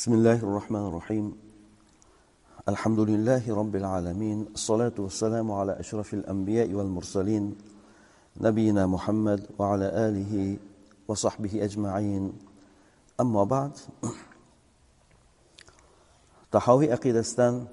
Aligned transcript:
بسم 0.00 0.16
الله 0.16 0.40
الرحمن 0.40 0.84
الرحيم. 0.88 1.26
الحمد 2.68 3.00
لله 3.00 3.44
رب 3.44 3.76
العالمين 3.76 4.56
الصلاة 4.56 4.96
والسلام 4.98 5.52
على 5.52 5.72
أشرف 5.80 6.14
الأنبياء 6.14 6.72
والمرسلين 6.72 7.44
نبينا 8.40 8.86
محمد 8.86 9.46
وعلى 9.58 9.86
آله 10.08 10.56
وصحبه 11.08 11.64
أجمعين. 11.64 12.32
أما 13.20 13.44
بعد 13.44 13.72
تحاوي 16.52 16.92
أقيدستان 16.92 17.66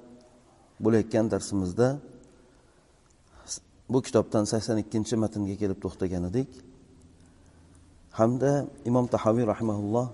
بوليك 0.80 1.08
كان 1.08 1.28
درس 1.28 1.54
مزدا 1.54 1.98
بو 3.88 4.00
كتاب 4.00 4.30
تنسيسان 4.30 4.80
كنش 4.80 5.14
متن 5.14 5.48
كيرب 5.56 5.80
تخطي 5.80 6.08
كنديك 6.08 6.52
حمد 8.12 8.68
إمام 8.88 9.06
تحاوي 9.06 9.42
رحمه 9.44 9.76
الله 9.80 10.06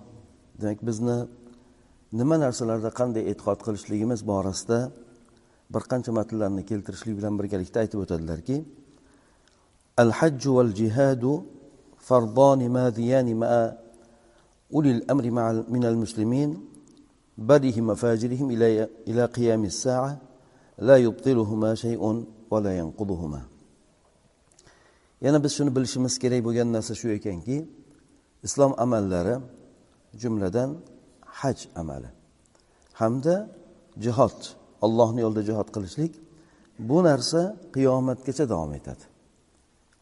دمك 0.63 0.85
بزنه 0.85 1.27
nima 2.20 2.36
narsalarda 2.46 2.90
qanday 3.00 3.24
e'tiqod 3.32 3.60
qilishligimiz 3.66 4.22
borasida 4.32 4.80
bir 5.74 5.84
qancha 5.92 6.12
matnlarni 6.20 6.64
keltirishlik 6.70 7.16
bilan 7.20 7.34
birgalikda 7.40 7.78
aytib 7.84 8.00
o'tadilarki 8.04 8.58
al 10.04 10.12
hajju 10.20 10.50
val 10.58 10.72
jihadu 10.80 11.32
fardoni 12.08 12.68
madiyani 12.80 13.34
maa 13.44 13.66
ulil 14.78 15.02
amri 15.14 15.32
min 15.76 15.84
al 15.92 15.98
muslimin 16.04 16.52
برهم 17.40 17.86
وفاجرهم 17.90 18.48
إلى 18.52 18.68
إلى 19.08 19.24
قيام 19.26 19.64
الساعة 19.64 20.14
لا 20.88 20.98
يبطلهما 20.98 21.76
شيء 21.76 22.02
ولا 22.52 22.72
ينقضهما 22.78 23.42
yana 25.22 25.44
biz 25.44 25.52
shuni 25.52 25.76
bilishimiz 25.76 26.16
kerak 26.20 26.44
bo'lgan 26.48 26.72
narsa 26.72 26.96
shu 26.96 27.08
ekanki 27.12 27.68
islom 28.44 28.72
amallari 28.78 29.36
jumladan 30.22 30.70
haj 31.41 31.59
amali. 31.81 32.11
Hamda 33.01 33.37
jihod 34.05 34.39
allohni 34.85 35.21
yo'lida 35.25 35.43
jihod 35.51 35.69
qilishlik 35.75 36.13
bu 36.89 36.99
narsa 37.09 37.41
qiyomatgacha 37.75 38.45
davom 38.53 38.73
etadi. 38.79 39.05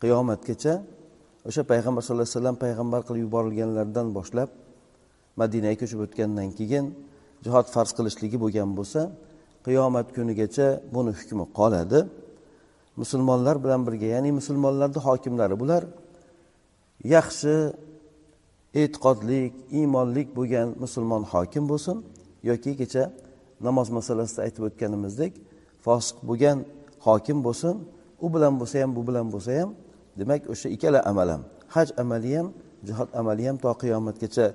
Qiyomatgacha 0.02 0.74
o'sha 1.48 1.62
payg'ambar 1.70 2.00
sallallohu 2.02 2.26
alayhi 2.26 2.38
vasallam 2.38 2.56
payg'ambar 2.64 3.00
qilib 3.06 3.22
yuborilganlaridan 3.26 4.06
boshlab 4.18 4.50
madinaga 5.40 5.76
ko'chib 5.82 6.00
o'tgandan 6.06 6.48
keyin 6.58 6.84
jihod 7.44 7.66
farz 7.74 7.90
qilishligi 7.98 8.36
bo'lgan 8.44 8.70
bo'lsa 8.78 9.00
qiyomat 9.66 10.06
kunigacha 10.16 10.66
buni 10.94 11.10
hukmi 11.18 11.44
qoladi. 11.58 12.00
Musulmonlar 13.02 13.56
bilan 13.64 13.80
birga 13.86 14.08
ya'ni 14.14 14.30
musulmonlarni 14.40 15.00
hokimlari 15.06 15.56
bular 15.62 15.82
yaxshi 17.14 17.54
e'tiqodlik 18.80 19.52
iymonlik 19.78 20.28
bo'lgan 20.38 20.68
musulmon 20.84 21.22
hokim 21.32 21.64
bo'lsin 21.72 21.96
yoki 22.50 22.72
kecha 22.80 23.04
namoz 23.66 23.88
masalasida 23.98 24.40
aytib 24.46 24.62
o'tganimizdek 24.68 25.32
fosiq 25.84 26.16
bo'lgan 26.28 26.58
hokim 27.06 27.38
bo'lsin 27.46 27.74
u 28.24 28.26
bilan 28.34 28.54
bo'lsa 28.60 28.76
ham 28.82 28.90
bu 28.96 29.02
bilan 29.08 29.26
bo'lsa 29.34 29.50
ham 29.60 29.70
demak 30.20 30.42
o'sha 30.52 30.68
ikkala 30.76 31.00
amal 31.10 31.28
ham 31.34 31.42
haj 31.74 31.88
amali 32.02 32.30
ham 32.38 32.48
jihod 32.86 33.08
amali 33.20 33.42
ham 33.48 33.56
to 33.64 33.70
qiyomatgacha 33.82 34.46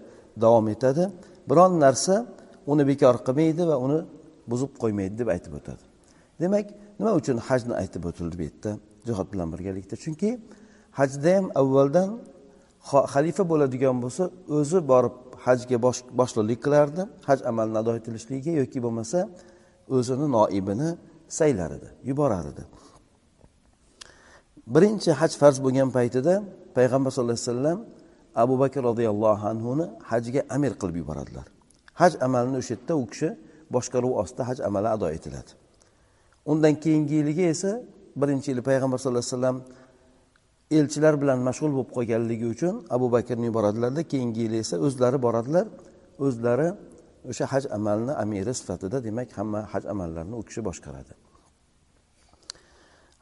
davom 0.44 0.68
etadi. 0.76 1.04
Biron 1.50 1.80
narsa 1.86 2.16
uni 2.72 2.84
bekor 2.92 3.16
qilmaydi 3.28 3.64
va 3.70 3.76
uni 3.86 4.00
buzib 4.52 4.72
qo'ymaydi 4.82 5.16
deb 5.22 5.30
aytib 5.36 5.54
o'tadi. 5.60 5.84
Demak 6.42 6.68
nima 7.00 7.12
uchun 7.20 7.38
hajni 7.48 7.74
aytib 7.82 8.04
o'tildi 8.10 8.36
bu 8.40 8.44
yerda 8.48 8.72
jihod 9.08 9.28
bilan 9.34 9.48
birgalikda? 9.54 9.96
Chunki 10.04 10.30
hajda 11.00 11.30
ham 11.38 11.46
avvaldan 11.62 12.10
xalifa 13.14 13.44
bo'ladigan 13.52 13.98
bo'lsa 14.04 14.24
o'zi 14.58 14.80
borib 14.92 15.16
hajga 15.46 15.78
boshliqlik 16.20 16.60
qilardi. 16.66 17.02
Haj 17.30 17.40
amalini 17.50 17.78
ado 17.84 17.92
etilishligiga 18.00 18.54
yoki 18.62 18.80
bo'lmasa 18.86 19.20
o'zini 19.96 20.28
noibini 20.36 20.90
saylar 21.40 21.70
edi 21.78 21.90
yuborar 22.10 22.46
edi 22.54 22.64
birinchi 24.76 25.12
haj 25.22 25.32
farz 25.42 25.58
bo'lgan 25.66 25.90
paytida 25.98 26.34
payg'ambar 26.78 27.12
sallallohu 27.16 27.40
alayhi 27.40 27.52
vasallam 27.52 27.80
abu 28.44 28.56
bakr 28.64 28.82
roziyallohu 28.90 29.44
anhuni 29.54 29.86
hajga 30.12 30.42
amir 30.56 30.74
qilib 30.82 30.96
yuboradilar. 31.02 31.48
Haj 32.02 32.14
amalini 32.26 32.58
o'sha 32.62 32.74
yerda 32.76 32.94
u 33.04 33.06
kishi 33.12 33.30
boshqaruv 33.76 34.14
ostida 34.22 34.44
haj 34.50 34.58
amali 34.68 34.90
ado 34.96 35.08
etiladi. 35.18 35.52
Undan 36.52 36.74
keyingi 36.84 37.14
yiliga 37.20 37.46
esa 37.54 37.72
birinchi 38.22 38.48
yili 38.52 38.62
payg'ambar 38.70 38.98
sallallohu 39.02 39.26
alayhi 39.26 39.36
vasallam 39.36 39.58
elchilar 40.72 41.22
bilan 41.22 41.40
mashg'ul 41.48 41.72
bo'lib 41.76 41.92
qolganligi 41.98 42.48
uchun 42.56 42.76
abu 42.96 43.12
bakrni 43.12 43.46
yuboradilarda 43.50 44.02
keyingi 44.12 44.40
yili 44.46 44.58
esa 44.64 44.76
o'zlari 44.86 45.18
boradilar. 45.26 45.66
O'zlari 46.26 46.68
o'sha 47.30 47.46
haj 47.54 47.64
amalini 47.78 48.14
amiri 48.24 48.54
sifatida 48.60 48.98
demak 49.08 49.30
hamma 49.38 49.60
haj 49.74 49.84
amallarini 49.94 50.36
u 50.42 50.44
kishi 50.48 50.62
boshqaradi. 50.68 51.14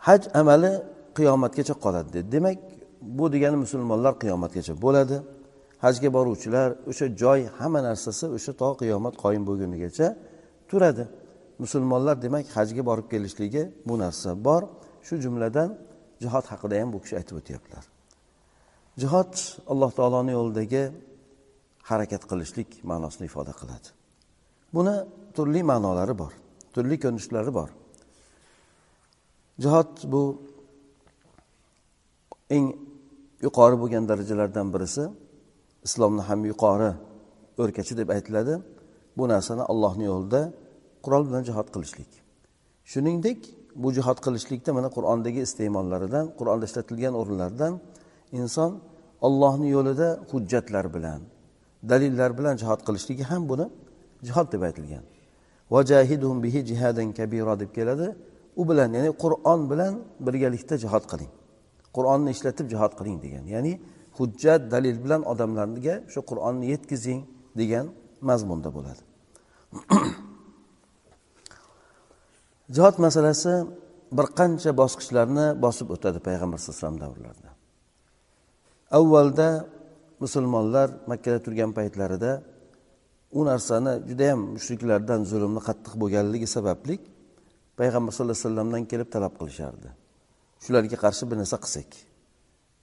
Haj 0.07 0.21
amali 0.41 0.71
qiyomatgacha 1.17 1.73
qoladi 1.83 2.09
dedi. 2.13 2.31
Demak 2.35 2.57
bu 3.17 3.25
degani 3.33 3.57
musulmonlar 3.65 4.13
qiyomatgacha 4.23 4.73
bo'ladi. 4.85 5.17
Hajga 5.85 6.09
boruvchilar 6.17 6.69
o'sha 6.89 7.05
joy 7.21 7.39
hamma 7.59 7.79
narsasi 7.89 8.25
o'sha 8.37 8.51
to 8.61 8.69
qiyomat 8.81 9.15
qoyim 9.23 9.43
bo'lgunigacha 9.49 10.07
turadi. 10.69 11.03
Musulmonlar 11.63 12.15
demak 12.25 12.45
hajga 12.57 12.83
borib 12.89 13.07
kelishligi 13.13 13.63
bu 13.87 13.95
narsa 14.03 14.29
bor. 14.47 14.61
Shu 15.07 15.15
jumladan 15.23 15.69
jihod 16.23 16.45
haqida 16.51 16.75
ham 16.81 16.89
bu 16.95 16.99
kishi 17.03 17.15
aytib 17.19 17.35
o'tyaptilar 17.41 17.85
jihod 19.01 19.33
alloh 19.71 19.91
taoloni 19.97 20.31
yo'lidagi 20.37 20.83
harakat 21.89 22.23
qilishlik 22.31 22.69
ma'nosini 22.91 23.25
ifoda 23.29 23.53
qiladi. 23.61 23.87
Buni 24.75 24.95
turli 25.35 25.61
ma'nolari 25.71 26.15
bor 26.21 26.33
turli 26.75 26.95
ko'rinishlari 27.03 27.51
bor. 27.59 27.69
Jihod 29.63 29.91
bu 30.13 30.21
eng 32.55 32.67
yuqori 33.45 33.75
bo'lgan 33.81 34.03
darajalardan 34.11 34.67
birisi. 34.73 35.03
Islomni 35.87 36.23
ham 36.29 36.39
yuqori 36.51 36.91
o'rkachi 37.61 37.93
deb 37.99 38.09
aytiladi. 38.15 38.53
Bu 39.17 39.23
narsani 39.33 39.63
allohni 39.71 40.05
yo'lida 40.11 40.41
qurol 41.05 41.23
bilan 41.27 41.43
jihod 41.49 41.67
qilishlik. 41.73 42.11
Shuningdek 42.91 43.39
bu 43.75 43.87
jihod 43.97 44.19
qilishlikda 44.25 44.71
mana 44.77 44.89
qur'ondagi 44.97 45.39
iste'mollaridan 45.47 46.25
qur'onda 46.39 46.65
ishlatilgan 46.69 47.13
o'rinlardan 47.21 47.73
inson 48.39 48.71
ollohni 49.27 49.67
yo'lida 49.75 50.07
hujjatlar 50.31 50.85
bilan 50.95 51.21
dalillar 51.89 52.37
bilan 52.37 52.55
jihod 52.61 52.81
qilishligi 52.87 53.23
ham 53.31 53.49
buni 53.49 53.65
jihod 54.27 54.47
deb 54.53 54.61
aytilgan. 54.61 55.03
Vajahidum 55.71 56.43
bihi 56.43 56.59
jihadan 56.69 57.13
kabira 57.13 57.59
deb 57.59 57.71
keladi. 57.77 58.07
U 58.55 58.69
bilan 58.69 58.89
ya'ni 58.97 59.11
qur'on 59.23 59.61
bilan 59.71 59.93
birgalikda 60.25 60.75
jihod 60.83 61.03
qiling. 61.11 61.31
Qur'onni 61.95 62.29
ishlatib 62.35 62.65
jihod 62.73 62.93
qiling 62.99 63.17
degan. 63.25 63.43
Ya'ni 63.55 63.73
hujjat 64.17 64.61
dalil 64.73 64.97
bilan 65.03 65.21
odamlarga 65.31 65.95
shu 66.13 66.19
qur'onni 66.29 66.65
yetkazing 66.73 67.21
degan 67.59 67.85
mazmunda 68.29 68.69
bo'ladi. 68.77 69.01
jihod 72.73 72.95
masalasi 73.05 73.53
bir 74.17 74.27
qancha 74.39 74.71
bosqichlarni 74.81 75.45
bosib 75.65 75.87
o'tadi 75.95 76.19
payg'ambar 76.27 76.57
sallallohu 76.57 76.77
alayhi 76.77 76.85
vasallam 76.85 76.99
davrlarida. 77.05 77.49
Avvalda 78.99 79.49
musulmonlar 80.23 80.89
makkada 81.11 81.39
turgan 81.45 81.71
paytlarida 81.79 82.31
u 83.37 83.45
narsani 83.45 83.93
judayam 84.09 84.41
mushriklardan 84.55 85.21
zulmni 85.31 85.61
qattiq 85.67 85.93
bo'lganligi 86.01 86.47
sababli 86.55 86.95
payg'ambar 87.79 88.11
sallallohu 88.13 88.37
alayhi 88.37 88.47
vasallamdan 88.47 88.83
kelib 88.91 89.09
talab 89.15 89.33
qilishardi. 89.39 89.89
Shularga 90.63 90.97
qarshi 91.05 91.23
bir 91.29 91.37
narsa 91.41 91.57
qilsak. 91.65 91.89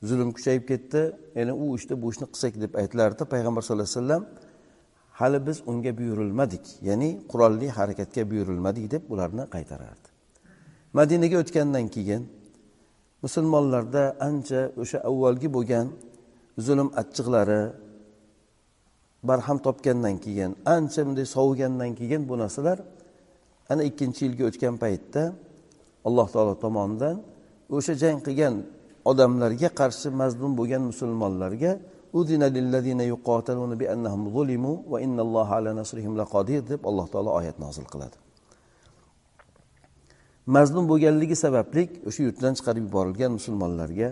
Zulm 0.09 0.31
kuchayib 0.37 0.65
ketdi 0.71 1.01
ya'ni 1.39 1.53
u 1.65 1.67
ishni 1.79 1.95
bu 2.03 2.07
ishni 2.13 2.27
qilsak 2.33 2.55
deb 2.65 2.73
aytilardi 2.81 3.23
payg'ambar 3.35 3.63
sallallohu 3.67 3.89
alayhi 3.89 3.99
vasallam. 4.01 4.23
Hali 5.23 5.39
biz 5.47 5.59
unga 5.71 5.93
buyurilmadik 5.99 6.65
ya'ni 6.89 7.11
qurolli 7.31 7.69
harakatga 7.79 8.23
buyurilmadik 8.31 8.85
deb 8.95 9.03
ularni 9.13 9.45
qaytarardi. 9.55 10.07
Madinaga 10.99 11.37
o'tgandan 11.43 11.87
keyin 11.95 12.23
musulmonlarda 13.25 14.05
ancha 14.29 14.61
o'sha 14.83 14.99
avvalgi 15.09 15.49
bo'lgan 15.57 15.87
zulm 16.67 16.89
achchiqlari 17.01 17.63
barham 19.29 19.59
topgandan 19.67 20.17
keyin 20.25 20.51
ancha 20.75 21.01
bunday 21.07 21.27
sovigandan 21.37 21.93
keyin 22.01 22.23
bu 22.29 22.35
narsalar 22.43 22.79
ana 23.73 23.83
ikkinchi 23.91 24.21
yilga 24.27 24.45
o'tgan 24.51 24.75
paytda 24.83 25.23
alloh 26.09 26.29
taolo 26.35 26.55
tomonidan 26.65 27.17
o'sha 27.77 27.95
jang 28.03 28.19
qilgan 28.27 28.55
odamlarga 29.11 29.69
qarshi 29.81 30.09
mazlum 30.21 30.53
bo'lgan 30.59 30.83
musulmonlarga 30.91 31.73
deb 36.71 36.81
alloh 36.91 37.07
taolo 37.13 37.31
oyat 37.39 37.57
nozil 37.65 37.87
qiladi. 37.93 38.17
Mazlum 40.57 40.85
bo'lganligi 40.91 41.37
sababli 41.45 41.83
o'sha 42.09 42.21
yurtdan 42.27 42.53
chiqarib 42.59 42.85
yuborilgan 42.89 43.31
musulmonlarga 43.39 44.09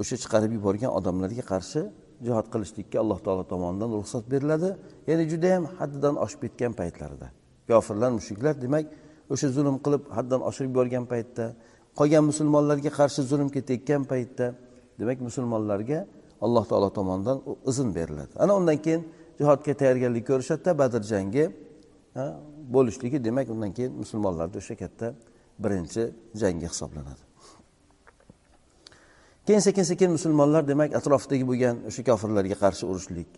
o'sha 0.00 0.16
chiqarib 0.22 0.52
yuborgan 0.56 0.90
odamlarga 0.98 1.44
qarshi 1.52 1.80
jihod 2.26 2.46
qilishlikka 2.52 2.96
alloh 3.02 3.18
taolo 3.26 3.44
tomonidan 3.52 3.90
ruxsat 3.98 4.24
beriladi. 4.32 4.70
Ya'ni 5.08 5.24
judayam 5.32 5.64
haddidan 5.78 6.14
oshib 6.24 6.40
ketgan 6.44 6.72
paytlarida. 6.80 7.26
Kofirlar 7.68 8.10
mushuklar 8.18 8.54
demak 8.64 8.84
o'sha 9.32 9.48
zulm 9.56 9.76
qilib 9.84 10.02
haddan 10.16 10.40
oshirib 10.48 10.70
yuborgan 10.72 11.04
paytda 11.12 11.44
qolgan 11.98 12.24
musulmonlarga 12.30 12.90
qarshi 12.98 13.20
zulm 13.30 13.48
ketayotgan 13.56 14.02
paytda 14.12 14.46
demak 15.00 15.18
musulmonlarga 15.28 15.98
alloh 16.44 16.64
taolo 16.70 16.88
tomonidan 16.98 17.38
izn 17.70 17.88
beriladi. 17.96 18.32
Ana 18.44 18.52
undan 18.60 18.78
keyin 18.84 19.02
jihodga 19.38 19.72
tayyorgarlik 19.80 20.24
ko'rishadida 20.30 20.72
badr 20.80 21.02
jangi 21.12 21.44
bo'lishligi 22.74 23.18
demak 23.24 23.46
undan 23.54 23.72
keyin 23.76 23.92
musulmonlarni 24.02 24.56
o'sha 24.62 24.74
katta 24.82 25.06
birinchi 25.64 26.02
jangi 26.42 26.66
hisoblanadi. 26.72 27.22
Keyin 29.46 29.60
sekin 29.60 29.82
sekin 29.82 30.10
musulmonlar 30.16 30.62
demak 30.68 30.90
atrofidagi 31.00 31.44
bo'lgan 31.50 31.76
o'sha 31.88 32.02
kofirlarga 32.10 32.56
qarshi 32.64 32.84
urushlik. 32.90 33.30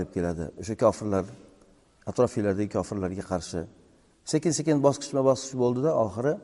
Deb 0.00 0.10
keladi. 0.16 0.44
O'sha 0.60 0.74
kofirlar 0.84 1.24
atrofinglardagi 2.10 2.70
kofirlarga 2.76 3.24
qarshi. 3.32 3.60
Sekin 4.32 4.52
sekin 4.58 4.76
bosqichma 4.86 5.22
bosqich 5.30 5.54
bo'ldida 5.62 5.90
oxiri 6.04 6.34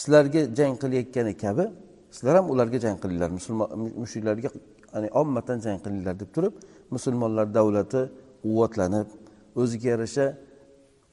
sizlarga 0.00 0.40
jang 0.58 0.74
qilayotgani 0.82 1.34
kabi 1.44 1.64
sizlar 2.10 2.34
ham 2.36 2.46
ularga 2.50 2.78
jang 2.84 2.98
qilinglar. 3.02 3.30
Musulmon 3.38 3.68
mushriklarga 4.02 4.48
ya'ni 4.94 5.08
ommatan 5.20 5.58
jang 5.64 5.78
qilinglar 5.84 6.14
deb 6.22 6.30
turib 6.36 6.54
musulmonlar 6.94 7.46
davlati 7.58 8.02
quvvatlanib 8.44 9.08
o'ziga 9.60 9.88
yarasha 9.94 10.26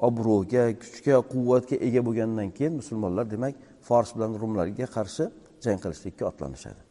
obro'ga 0.07 0.63
kuchga 0.83 1.15
quvvatga 1.33 1.75
ega 1.87 2.01
bo'lgandan 2.07 2.49
keyin 2.57 2.73
musulmonlar 2.81 3.25
demak 3.33 3.53
fors 3.87 4.09
bilan 4.15 4.31
rumlarga 4.41 4.85
qarshi 4.95 5.23
jang 5.63 5.77
qilishlikka 5.83 6.23
otlanishadi. 6.31 6.81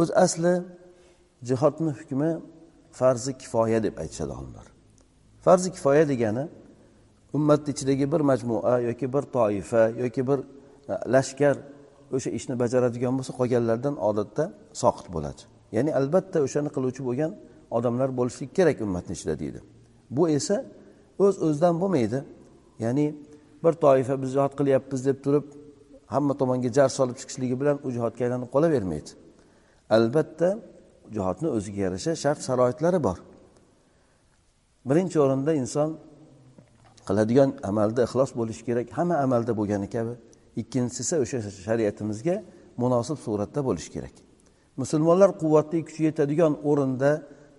O'z 0.00 0.08
asli 0.24 0.54
jihodni 1.48 1.92
hukmi 2.00 2.30
farzi 2.98 3.32
kifoya 3.42 3.78
deb 3.86 3.94
aytishadi 4.02 4.32
olimlar. 4.38 4.69
Farzi 5.44 5.68
kifoya 5.72 6.08
degani 6.08 6.48
ummatni 7.32 7.70
ichidagi 7.74 8.12
bir 8.12 8.20
majmua 8.20 8.80
yoki 8.80 9.12
bir 9.12 9.22
toifa 9.22 9.88
yoki 9.88 10.26
bir 10.28 10.38
e, 10.38 10.94
lashkar 11.14 11.56
o'sha 12.12 12.30
ishni 12.38 12.54
bajaradigan 12.62 13.12
bo'lsa 13.18 13.32
qolganlardan 13.38 13.94
odatda 14.08 14.44
soqit 14.82 15.06
bo'ladi. 15.14 15.40
Ya'ni 15.76 15.90
albatta 16.00 16.38
o'shani 16.46 16.70
qiluvchi 16.76 17.02
bo'lgan 17.08 17.32
odamlar 17.76 18.08
bo'lishligi 18.18 18.52
kerak 18.58 18.76
ummatni 18.86 19.12
ichida 19.18 19.34
deydi. 19.42 19.60
Bu 20.16 20.28
esa 20.28 20.56
o'z 21.18 21.34
öz 21.36 21.42
o'zidan 21.46 21.74
bo'lmaydi. 21.82 22.18
Ya'ni 22.84 23.06
bir 23.64 23.72
toifa 23.84 24.14
biz 24.22 24.30
jihod 24.36 24.52
qilyapmiz 24.58 25.00
deb 25.08 25.18
turib 25.24 25.46
hamma 26.14 26.34
tomonga 26.40 26.70
jar 26.78 26.88
solib 26.98 27.16
chiqishligi 27.20 27.56
bilan 27.60 27.76
u 27.86 27.88
jihodga 27.96 28.20
aylanib 28.26 28.48
qolavermaydi. 28.54 29.10
Albatta 29.96 30.48
jihodni 31.16 31.48
o'ziga 31.56 31.80
yarasha 31.86 32.12
shart 32.22 32.40
sharoitlari 32.48 33.00
bor. 33.08 33.18
Birinchi 34.88 35.16
o'rinda 35.24 35.52
inson 35.62 35.90
qiladigan 37.08 37.50
amalda 37.70 38.00
ixlos 38.08 38.30
bo'lishi 38.40 38.62
kerak. 38.68 38.86
Hamma 38.98 39.16
amalda 39.24 39.52
bo'lgani 39.60 39.88
kabi. 39.96 40.12
Ikkinchisi 40.60 41.00
esa 41.04 41.16
o'sha 41.24 41.38
shariatimizga 41.66 42.36
munosib 42.82 43.18
suratda 43.24 43.60
bo'lishi 43.68 43.90
kerak. 43.96 44.14
Musulmonlar 44.82 45.30
quvvatli 45.42 45.78
kuchi 45.88 46.00
yetadigan 46.08 46.52
o'rinda 46.70 47.10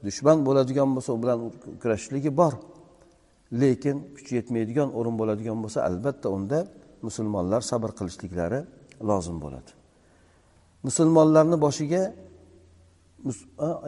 dushman 0.06 0.38
bo'ladigan 0.48 0.90
bo'lsa 0.96 1.10
u 1.18 1.20
bilan 1.24 1.38
kurashishligi 1.82 2.32
bor. 2.42 2.54
Lekin 3.62 3.98
kuchi 4.16 4.34
yetmaydigan 4.40 4.90
o'rin 5.00 5.16
bo'ladigan 5.22 5.58
bo'lsa 5.64 5.80
albatta 5.90 6.28
unda 6.38 6.60
musulmonlar 7.08 7.62
sabr 7.72 7.90
qilishliklari 8.00 8.60
lozim 9.10 9.38
bo'ladi. 9.44 9.72
Musulmonlarni 10.88 11.58
boshiga 11.66 12.02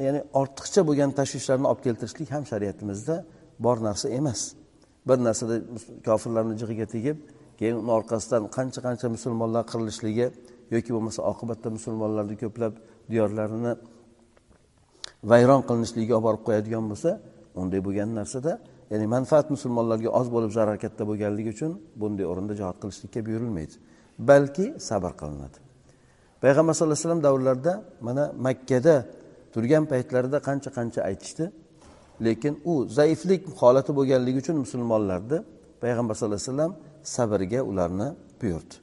ya'ni 0.06 0.22
ortiqcha 0.42 0.82
bo'lgan 0.88 1.12
tashvishlarni 1.20 1.68
olib 1.72 1.82
keltirishlik 1.88 2.30
ham 2.36 2.44
shariatimizda 2.52 3.16
bor 3.66 3.78
narsa 3.88 4.10
emas. 4.20 4.42
Bir 5.08 5.18
narsada 5.28 5.56
kofirlarni 6.08 6.56
jig'iga 6.62 6.88
tegib 6.96 7.18
keyin 7.60 7.76
uni 7.82 7.92
orqasidan 8.00 8.44
qancha 8.58 8.80
qancha 8.88 9.08
musulmonlar 9.16 9.64
qirilishligi 9.72 10.28
yoki 10.76 10.92
bo'lmasa 10.96 11.20
oqibatda 11.32 11.70
musulmonlarni 11.78 12.36
ko'plab 12.44 12.74
diyorlarini 13.12 13.74
vayron 15.32 15.62
qilinishligiga 15.70 16.14
olib 16.18 16.26
borib 16.28 16.44
qo'yadigan 16.48 16.86
bo'lsa 16.92 17.12
unday 17.62 17.80
bo'lgan 17.88 18.10
narsada 18.20 18.52
ya'ni 18.92 19.06
manfaat 19.16 19.48
musulmonlarga 19.56 20.10
oz 20.20 20.28
bo'lib 20.36 20.52
zarar 20.58 20.78
katta 20.84 21.04
bo'lganligi 21.10 21.50
uchun 21.56 21.72
bunday 22.02 22.26
o'rinda 22.32 22.54
jihod 22.60 22.78
qilishlikka 22.82 23.20
buyurilmaydi. 23.28 23.76
Balki 24.30 24.66
sabr 24.90 25.12
qilinadi. 25.22 25.58
Payg'ambar 26.44 26.74
sallallohu 26.76 26.98
alayhi 26.98 27.08
vasallam 27.08 27.24
davrlarida 27.28 27.74
mana 28.08 28.24
makkada 28.48 28.96
turgan 29.54 29.84
paytlarida 29.92 30.38
qancha 30.48 30.70
qancha 30.78 31.02
aytishdi. 31.10 31.46
Lekin 32.26 32.54
u 32.72 32.74
zaiflik 32.98 33.42
holati 33.60 33.92
bo'lganligi 33.98 34.38
uchun 34.44 34.58
musulmonlarni 34.66 35.38
payg'ambar 35.84 36.14
sallallohu 36.16 36.42
alayhi 36.42 36.52
vasallam 36.52 36.72
sabrga 37.16 37.62
ularni 37.72 38.08
buyurdi. 38.42 38.76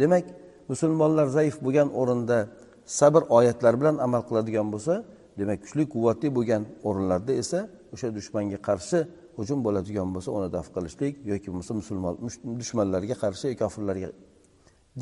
Demak 0.00 0.24
musulmonlar 0.70 1.26
zaif 1.36 1.56
bo'lgan 1.64 1.88
o'rinda 2.00 2.38
sabr 2.98 3.22
oyatlari 3.38 3.76
bilan 3.80 3.96
amal 4.06 4.22
qiladigan 4.28 4.66
bo'lsa 4.74 4.94
demak 5.38 5.58
kuchli 5.64 5.84
quvvatli 5.94 6.28
bo'lgan 6.36 6.62
o'rinlarda 6.88 7.32
esa 7.42 7.58
o'sha 7.94 8.08
dushmanga 8.18 8.58
qarshi 8.68 8.98
hujum 9.38 9.58
bo'ladigan 9.66 10.08
bo'lsa 10.14 10.30
uni 10.38 10.48
daf 10.56 10.66
qilishlik 10.74 11.14
yoki 11.30 11.48
bo'lmasa 11.52 11.72
musulmon 11.80 12.14
dushmanlarga 12.60 13.16
qarshi 13.24 13.46
kofirlarga 13.62 14.08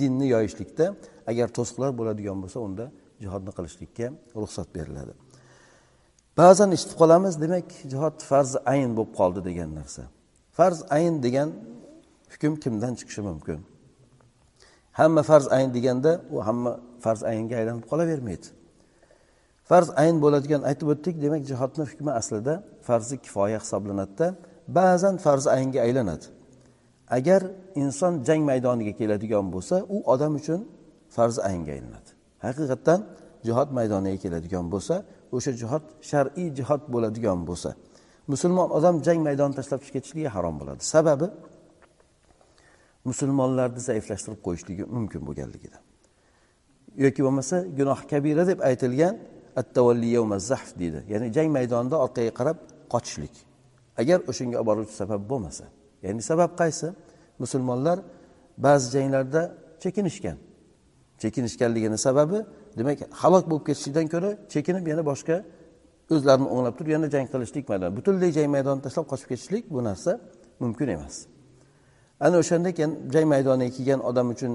dinni 0.01 0.27
yoyishlikda 0.35 0.87
agar 1.31 1.49
to'siqlar 1.57 1.91
bo'ladigan 1.99 2.37
bo'lsa 2.43 2.59
unda 2.69 2.85
jihodni 3.25 3.53
qilishlikka 3.57 4.07
ruxsat 4.43 4.69
beriladi. 4.77 5.13
Ba'zan 6.41 6.71
eshitib 6.77 6.97
qolamiz 7.03 7.35
demak 7.45 7.69
jihod 7.93 8.17
farz 8.31 8.53
ayn 8.73 8.91
bo'lib 8.97 9.13
qoldi 9.19 9.41
degan 9.49 9.71
narsa. 9.79 10.03
Farz 10.59 10.79
ayn 10.97 11.15
degan 11.27 11.49
hukm 12.33 12.55
kimdan 12.65 12.93
chiqishi 12.99 13.23
mumkin? 13.31 13.59
Hamma 14.99 15.23
farz 15.31 15.47
ayn 15.57 15.69
deganda 15.77 16.13
u 16.35 16.37
hamma 16.47 16.73
farz 17.05 17.21
aynga 17.31 17.55
aylanib 17.61 17.85
qolavermaydi. 17.91 18.47
Farz 19.71 19.89
ayn 20.03 20.17
bo'ladigan 20.25 20.63
aytib 20.71 20.89
o'tdik 20.93 21.17
demak 21.25 21.43
jihodni 21.51 21.85
hukmi 21.91 22.13
aslida 22.21 22.55
farzi 22.87 23.17
kifoya 23.25 23.59
hisoblanadida 23.65 24.27
ba'zan 24.79 25.17
farz 25.25 25.45
aynga 25.57 25.81
aylanadi. 25.87 26.27
Agar 27.19 27.43
inson 27.83 28.13
jang 28.29 28.43
maydoniga 28.51 28.93
keladigan 29.01 29.47
bo'lsa 29.55 29.77
u 29.95 29.97
odam 30.13 30.33
uchun 30.41 30.61
farz 31.17 31.37
aynga 31.51 31.71
aylanadi. 31.77 32.04
Haqiqatdan 32.49 33.01
jihod 33.47 33.69
maydoniga 33.79 34.19
keladigan 34.25 34.67
bo'lsa 34.75 34.95
o'sha 35.37 35.53
jihod 35.61 35.85
shar'iy 36.11 36.49
jihod 36.59 36.83
bo'ladigan 36.95 37.41
bo'lsa. 37.49 37.71
Musulmon 38.33 38.69
odam 38.79 38.95
jang 39.07 39.21
maydonini 39.29 39.57
tashlab 39.61 39.81
ketishligi 39.95 40.31
harom 40.37 40.55
bo'ladi. 40.61 40.83
Sababi 40.95 41.27
musulmonlarni 43.09 43.81
zaiflashtirib 43.89 44.41
qo'yishligi 44.47 44.85
mumkin 44.97 45.21
bo'lganligidan 45.29 45.83
yoki 46.97 47.21
bo'lmasa 47.27 47.57
gunoh 47.79 48.01
kabira 48.11 48.47
deb 48.47 48.61
aytilgan 48.61 49.19
zahf 50.39 50.79
deydi. 50.79 51.01
Ya'ni 51.13 51.33
jang 51.37 51.49
maydonida 51.57 51.97
orqaga 52.05 52.33
qarab 52.41 52.59
qochishlik. 52.93 53.35
Agar 54.01 54.19
o'shanga 54.31 54.57
olib 54.59 54.67
boruvchi 54.67 54.95
sabab 55.03 55.23
bo'lmasa 55.31 55.65
ya'ni 56.03 56.23
sabab 56.31 56.51
qaysi? 56.61 56.87
Musulmonlar 57.39 57.99
ba'zi 58.59 58.87
janglarda 58.95 59.43
chekinishgan. 59.83 60.37
Chekinishganligini 61.25 61.99
sababi 62.07 62.39
demak 62.79 62.99
halok 63.23 63.45
bo'lib 63.51 63.65
ketishlikdan 63.69 64.07
ko'ra 64.15 64.31
chekinib 64.53 64.85
yana 64.93 65.03
boshqa 65.11 65.37
o'zlarini 66.15 66.49
o'nglab 66.55 66.75
turib 66.79 66.91
yana 66.97 67.07
jang 67.15 67.27
qilishlik 67.33 67.65
maydon 67.71 67.91
butunlay 67.97 68.31
jang 68.39 68.49
maydonini 68.55 68.83
tashlab 68.87 69.07
qochib 69.13 69.29
ketishlik 69.33 69.65
bu 69.75 69.81
narsa 69.89 70.13
mumkin 70.63 70.89
emas. 70.97 71.17
Ana 72.25 72.37
o'shanda 72.43 72.71
keyin 72.77 72.93
jang 73.15 73.27
maydoniga 73.33 73.71
kelgan 73.77 74.01
odam 74.11 74.27
uchun 74.35 74.53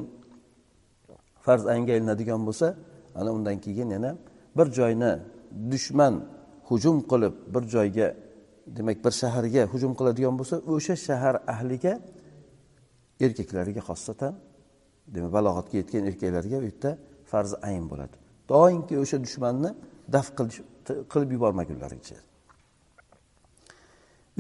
farz 1.46 1.64
aynga 1.74 1.94
ilinadigan 1.98 2.42
bo'lsa 2.48 2.68
ana 3.20 3.30
undan 3.38 3.58
keyin 3.66 3.90
yana 3.96 4.12
bir 4.58 4.68
joyni 4.78 5.12
dushman 5.72 6.14
hujum 6.70 6.98
qilib 7.12 7.34
bir 7.54 7.64
joyga 7.76 8.08
demak 8.78 8.98
bir 9.06 9.14
shaharga 9.22 9.64
hujum 9.74 9.92
qiladigan 10.00 10.36
bo'lsa 10.40 10.56
o'sha 10.74 10.96
shahar 11.08 11.36
ahliga 11.54 11.94
erkaklariga 13.26 13.82
xosatan 13.90 14.34
demak 15.16 15.32
balog'atga 15.38 15.76
yetgan 15.82 16.04
erkaklarga 16.10 16.58
u 16.62 16.64
yerda 16.70 16.92
farzi 17.32 17.56
ayn 17.70 17.86
bo'ladi. 17.92 18.16
Doimki 18.52 18.96
o'sha 19.04 19.18
dushmanni 19.26 19.72
daf 20.16 20.28
qilib 21.12 21.32
yubormagunlaricha 21.36 22.18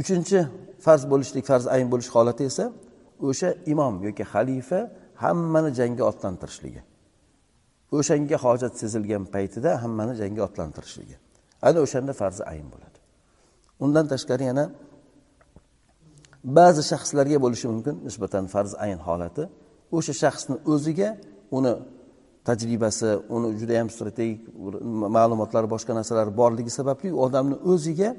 uchinchi 0.02 0.40
farz 0.86 1.04
bo'lishlik 1.12 1.46
farz 1.52 1.66
ayn 1.76 1.88
bo'lish 1.94 2.10
holati 2.16 2.44
esa 2.52 2.66
o'sha 3.30 3.50
imom 3.74 3.96
yoki 4.08 4.24
xalifa 4.34 4.80
hammani 5.24 5.72
jangga 5.80 6.04
otlantirishligi. 6.12 6.82
O'shanga 7.98 8.38
hojat 8.46 8.74
sezilgan 8.82 9.24
paytida 9.34 9.72
hammani 9.84 10.14
jangga 10.22 10.42
otlantirishligi. 10.48 11.16
Ana 11.68 11.80
o'shanda 11.86 12.14
farzi 12.22 12.44
ayn 12.52 12.68
bo'ladi. 12.74 12.98
Undan 13.84 14.06
tashqari 14.14 14.44
yana 14.52 14.66
ba'zi 16.58 16.82
shaxslarga 16.92 17.38
bo'lishi 17.46 17.68
mumkin 17.72 17.96
nisbatan 18.08 18.46
farz 18.54 18.72
ayn 18.86 19.00
holati 19.08 19.44
o'sha 19.98 20.13
shaxsni 20.24 20.55
o'ziga 20.74 21.10
uni 21.58 21.74
tajribasi 22.48 23.10
uni 23.36 23.48
judayam 23.60 23.88
strategik 23.96 24.41
ma'lumotlari 25.15 25.67
boshqa 25.75 25.91
narsalar 26.00 26.27
borligi 26.41 26.72
sababli 26.79 27.10
odamni 27.25 27.58
o'ziga 27.72 28.10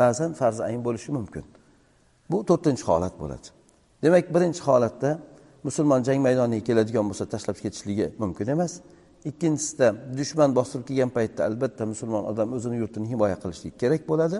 ba'zan 0.00 0.30
farz 0.40 0.58
ayn 0.68 0.80
bo'lishi 0.86 1.10
mumkin. 1.18 1.44
Bu 2.30 2.38
to'rtinchi 2.48 2.84
holat 2.90 3.14
bo'ladi. 3.22 3.46
Demak 4.04 4.26
birinchi 4.34 4.62
holatda 4.68 5.10
musulmon 5.66 6.00
jang 6.08 6.20
maydoniga 6.26 6.64
keladigan 6.68 7.04
bo'lsa 7.10 7.24
tashlab 7.34 7.56
ketishligi 7.64 8.06
mumkin 8.22 8.46
emas. 8.54 8.72
Ikkinchisida 9.30 9.88
dushman 10.18 10.50
bostirib 10.58 10.84
kelgan 10.88 11.10
paytda 11.16 11.40
albatta 11.48 11.82
musulmon 11.92 12.24
odam 12.30 12.48
o'zini 12.56 12.76
yurtini 12.82 13.06
himoya 13.12 13.36
qilishligi 13.42 13.76
kerak 13.82 14.02
bo'ladi. 14.10 14.38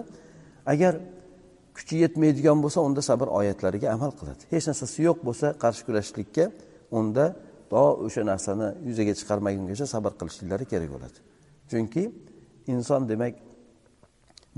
Agar 0.73 0.93
kuchi 1.77 1.95
yetmaydigan 2.03 2.57
bo'lsa 2.63 2.79
unda 2.87 3.01
sabr 3.09 3.27
oyatlariga 3.39 3.87
amal 3.95 4.11
qiladi. 4.19 4.41
Hech 4.53 4.65
narsasi 4.69 4.97
yo'q 5.07 5.19
bo'lsa 5.27 5.47
qarshi 5.63 5.81
kurashishlikka 5.87 6.45
unda 6.99 7.25
to 7.71 7.83
o'sha 8.05 8.21
narsani 8.31 8.67
yuzaga 8.87 9.13
chiqarmagungacha 9.19 9.85
sabr 9.93 10.11
qilishlari 10.19 10.65
kerak 10.71 10.89
bo'ladi. 10.95 11.17
Chunki 11.71 12.03
inson 12.73 13.01
demak 13.11 13.33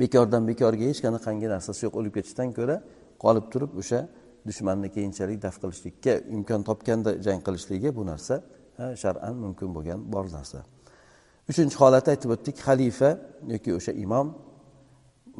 bekordan 0.01 0.43
bekorga 0.49 0.85
hech 0.91 1.01
qanaqangi 1.05 1.47
narsasi 1.55 1.79
yo'q. 1.85 1.93
O'lib 1.99 2.13
ketishdan 2.17 2.49
ko'ra 2.57 2.75
qolib 3.23 3.45
turib 3.53 3.71
o'sha 3.81 3.99
dushmanni 4.47 4.89
keyinchalik 4.95 5.37
daf 5.45 5.55
qilishlikka 5.61 6.13
imkon 6.35 6.61
topganda 6.69 7.11
jang 7.25 7.41
qilishligi 7.47 7.89
bu 7.97 8.03
narsa 8.11 8.35
shar'an 9.03 9.35
mumkin 9.43 9.69
bo'lgan 9.75 9.99
bor 10.13 10.25
narsa. 10.37 10.59
Uchinchi 11.51 11.75
holatni 11.81 12.09
aytib 12.15 12.29
o'tdik 12.35 12.55
xalifa 12.67 13.09
yoki 13.53 13.71
o'sha 13.77 13.91
imom 14.05 14.27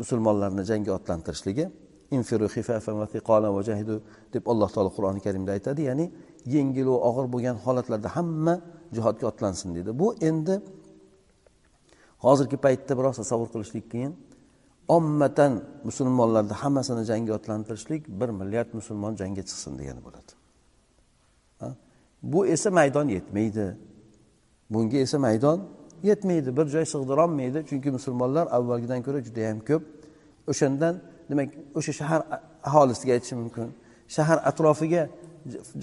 musulmonlarni 0.01 0.63
jangga 0.71 0.91
otlantirishligi. 0.99 1.65
Deb 4.33 4.43
alloh 4.51 4.69
taolo 4.75 4.89
qur'oni 4.97 5.19
karimda 5.25 5.51
aytadi 5.57 5.81
ya'ni 5.89 6.05
yengil 6.55 6.87
va 6.93 6.97
og'ir 7.09 7.25
bo'lgan 7.33 7.55
holatlarda 7.65 8.09
hamma 8.17 8.55
jihodga 8.95 9.25
otlansin 9.31 9.69
deydi 9.75 9.91
bu 10.01 10.07
endi 10.29 10.55
hozirgi 12.25 12.57
paytda 12.65 12.93
biroz 12.99 13.15
tasavvur 13.21 13.49
qilishlik 13.53 13.85
qiyin. 13.93 14.13
Ommatan 14.97 15.53
musulmonlarni 15.87 16.55
hammasini 16.61 17.03
jangga 17.11 17.33
otlantirishlik 17.39 18.01
bir 18.19 18.29
milliard 18.39 18.69
musulmon 18.79 19.13
jangga 19.21 19.43
chiqsin 19.49 19.73
degani 19.79 20.01
bo'ladi. 20.07 20.31
Bu 22.23 22.45
esa 22.47 22.69
maydon 22.71 23.07
yetmaydi. 23.17 23.65
Bunga 24.69 24.97
esa 24.97 25.19
maydon 25.19 25.59
yetmaydi. 26.03 26.57
Bir 26.57 26.65
joy 26.75 26.85
sig'dirolmaydi. 26.93 27.59
Chunki 27.69 27.89
musulmonlar 27.97 28.45
avvalgidan 28.57 29.01
ko'ra 29.05 29.19
juda 29.27 29.39
yam 29.39 29.59
ko'p. 29.69 29.83
O'shandan 30.51 30.93
demak 31.29 31.49
o'sha 31.77 31.93
shahar 31.99 32.21
aholisiga 32.69 33.11
aytish 33.17 33.33
mumkin. 33.41 33.67
Shahar 34.15 34.37
atrofiga 34.49 35.03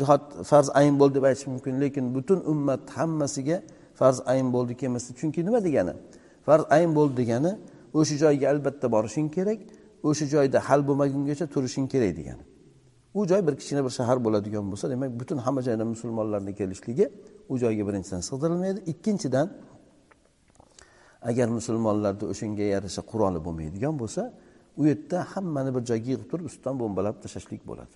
jihod 0.01 0.23
farz 0.51 0.69
ayn 0.81 0.95
bo'ldi 1.01 1.15
deb 1.19 1.25
aytish 1.31 1.47
mumkin 1.55 1.75
lekin 1.83 2.05
butun 2.17 2.39
ummat 2.53 2.85
hammasiga 2.99 3.63
farz 4.01 4.19
ayn 4.33 4.49
bo'ldi 4.55 4.73
kelmasa 4.81 5.11
chunki 5.21 5.41
nima 5.47 5.61
degani? 5.69 5.95
Farz 6.47 6.65
ayn 6.77 6.91
bo'ldi 6.99 7.15
degani 7.21 7.53
o'sha 7.99 8.15
joyga 8.23 8.47
albatta 8.53 8.87
borishing 8.95 9.29
kerak 9.37 9.59
o'sha 10.09 10.27
joyda 10.35 10.59
hal 10.69 10.81
bo'lmagungacha 10.89 11.47
turishing 11.55 11.87
kerak 11.93 12.13
degani. 12.19 12.45
U 13.19 13.27
joy 13.31 13.47
bir 13.47 13.55
kichkina 13.61 13.85
bir 13.87 13.93
shahar 13.99 14.19
bo'ladigan 14.25 14.65
bo'lsa 14.73 14.91
demak 14.93 15.11
butun 15.21 15.39
hamma 15.47 15.61
joydan 15.67 15.89
musulmonlarni 15.95 16.53
kelishligi 16.61 17.07
u 17.53 17.55
joyga 17.63 17.83
birinchidan 17.89 18.23
sig'dirilmaydi. 18.29 18.81
Ikkinchidan 18.93 19.47
agar 21.31 21.49
musulmonlarni 21.59 22.25
o'shanga 22.33 22.67
yarasha 22.75 23.03
quroli 23.11 23.41
bo'lmaydigan 23.47 23.95
bo'lsa 24.03 24.23
u 24.81 24.83
yerda 24.91 25.19
hammani 25.33 25.71
bir 25.77 25.83
joyga 25.91 26.09
yig'ib 26.11 26.27
turib 26.31 26.47
ustidan 26.51 26.75
bombalab 26.83 27.17
tashlashlik 27.23 27.63
bo'ladi. 27.71 27.95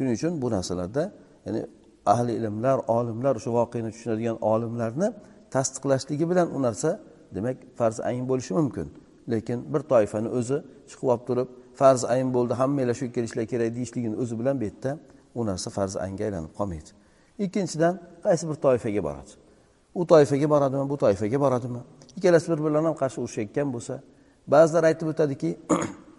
Shuning 0.00 0.14
uchun 0.16 0.42
bu 0.42 0.50
narsalarda 0.50 1.12
ya'ni 1.46 1.66
ahli 2.06 2.32
ilmlar 2.32 2.78
olimlar 2.88 3.36
o'sha 3.36 3.50
voqeani 3.58 3.90
tushunadigan 3.94 4.36
olimlarni 4.52 5.08
tasdiqlashligi 5.50 6.30
bilan 6.30 6.54
u 6.56 6.62
narsa 6.62 7.00
demak 7.34 7.56
farz 7.78 8.00
ayn 8.00 8.28
bo'lishi 8.28 8.54
mumkin. 8.54 8.88
Lekin 9.30 9.74
bir 9.74 9.80
toifani 9.80 10.28
o'zi 10.28 10.56
chiqib 10.90 11.08
olib 11.12 11.24
turib 11.28 11.48
farz 11.80 12.04
ayn 12.04 12.28
bo'ldi 12.34 12.54
hammanglar 12.60 12.94
shu 13.00 13.12
kelishlar 13.16 13.46
kerak 13.52 13.70
deyishligini 13.76 14.16
o'zi 14.22 14.38
bilan 14.40 14.60
bu 14.60 14.64
yerda 14.64 14.98
u 15.34 15.46
narsa 15.46 15.70
farz 15.70 15.96
aynga 15.96 16.24
aylanib 16.24 16.52
qolmaydi. 16.58 16.90
Ikkinchidan 17.44 17.94
qaysi 18.24 18.44
bir 18.50 18.56
toifaga 18.64 19.02
boradi? 19.08 19.32
U 19.94 20.06
toifaga 20.12 20.50
boradimi 20.54 20.88
bu 20.92 20.96
toifaga 21.04 21.40
boradimi? 21.40 21.80
Ikkalasi 22.16 22.46
bir 22.52 22.60
bilan 22.64 22.84
ham 22.88 22.94
qarshi 23.02 23.18
urushayotgan 23.20 23.68
bo'lsa 23.74 23.94
ba'zilar 24.54 24.84
aytib 24.90 25.06
o'tadiki 25.12 25.50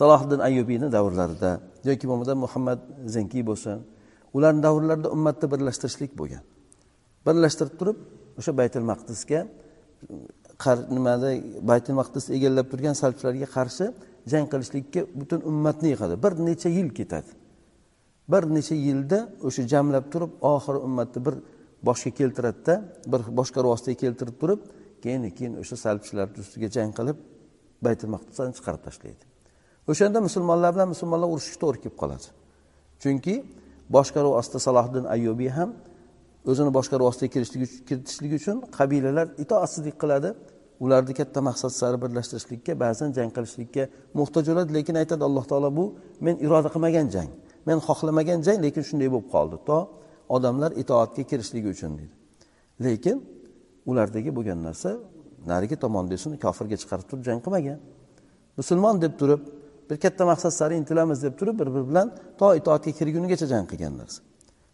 salohiddin 0.00 0.40
ayubiyni 0.48 0.88
davrlarida 0.96 1.50
yoki 1.88 2.04
bo'lmasa 2.10 2.34
muhammad 2.44 2.80
zenkiy 3.14 3.42
bo'lsin 3.50 3.78
ularni 4.36 4.60
davrlarida 4.66 5.08
ummatni 5.16 5.46
birlashtirishlik 5.52 6.12
bo'lgan. 6.20 6.42
Birlashtirib 7.26 7.74
turib 7.80 7.98
o'sha 8.38 8.52
baytul 8.60 8.84
maqdisga 8.92 9.40
nimada 10.96 11.30
baytul 11.70 11.94
maqdisni 12.00 12.30
egallab 12.38 12.66
turgan 12.72 12.94
salchilarga 13.02 13.48
qarshi 13.56 13.86
jang 14.32 14.46
qilishlikka 14.52 15.00
butun 15.20 15.40
ummatni 15.50 15.88
yig'adi. 15.94 16.14
Bir 16.24 16.32
necha 16.48 16.68
yil 16.78 16.88
ketadi. 16.98 17.30
Bir 18.32 18.42
necha 18.56 18.76
yilda 18.86 19.18
o'sha 19.46 19.62
jamlab 19.72 20.04
turib 20.12 20.32
oxiri 20.52 20.78
ummatni 20.88 21.20
bir 21.26 21.34
boshga 21.88 22.10
keltiradida 22.18 22.74
bir 23.12 23.20
boshqaruv 23.38 23.70
ostiga 23.76 23.96
keltirib 24.04 24.36
turib 24.42 24.60
keyin 25.02 25.22
keyin 25.38 25.54
o'sha 25.62 25.76
salchilarni 25.84 26.38
ustiga 26.44 26.68
jang 26.76 26.92
qilib 26.98 27.18
baytul 27.86 28.08
maqdisdan 28.14 28.52
chiqarib 28.58 28.82
tashlaydi. 28.88 29.35
O'shanda 29.90 30.18
musulmonlar 30.26 30.70
bilan 30.74 30.88
musulmonlar 30.94 31.28
urushishga 31.34 31.58
to'g'ri 31.62 31.78
kelib 31.84 31.96
qoladi. 32.02 32.26
Chunki 33.02 33.34
boshqaruv 33.96 34.32
ostida 34.40 34.60
salohiddin 34.66 35.04
ayyubiy 35.14 35.50
ham 35.58 35.70
o'zini 36.50 36.70
boshqaruv 36.78 37.06
ostiga 37.10 37.30
kiritishlik 37.88 38.32
uchun 38.40 38.56
qabilalar 38.78 39.26
itoatsizlik 39.42 39.96
qiladi. 40.02 40.30
Ularni 40.84 41.14
katta 41.20 41.40
maqsad 41.48 41.72
sari 41.80 41.96
birlashtirishlikka 42.02 42.72
ba'zan 42.84 43.08
jang 43.16 43.30
qilishlikka 43.36 43.82
muhtoj 44.18 44.44
bo'ladi. 44.50 44.70
Lekin 44.78 44.94
aytadi 45.02 45.22
alloh 45.28 45.44
taolo 45.50 45.70
bu 45.78 45.84
men 46.26 46.34
iroda 46.44 46.68
qilmagan 46.74 47.06
jang 47.14 47.30
men 47.68 47.78
xohlamagan 47.86 48.38
jang 48.46 48.58
lekin 48.66 48.82
shunday 48.88 49.08
bo'lib 49.14 49.28
qoldi. 49.34 49.56
To 49.68 49.78
odamlar 50.36 50.70
itoatga 50.82 51.22
kirishligi 51.30 51.68
uchun 51.74 51.92
deydi. 51.98 52.14
Lekin 52.86 53.16
ulardagi 53.90 54.30
bo'lgan 54.36 54.60
narsa 54.68 54.90
narigi 55.50 55.76
tomonda 55.84 56.12
esa 56.18 56.26
kofirga 56.44 56.76
chiqarib 56.82 57.06
turib 57.10 57.22
jang 57.28 57.40
qilmagan. 57.44 57.78
Musulmon 58.60 58.96
deb 59.04 59.14
turib 59.20 59.42
bir 59.90 59.96
katta 60.04 60.24
maqsad 60.26 60.50
sari 60.50 60.74
intilamiz 60.76 61.22
deb 61.22 61.34
turib 61.38 61.58
bir 61.60 61.68
biri 61.74 61.88
bilan 61.88 62.08
to 62.38 62.54
itoatga 62.60 62.92
kirgunigacha 62.98 63.46
jang 63.46 63.66
qilgan 63.70 63.94
narsa. 64.00 64.20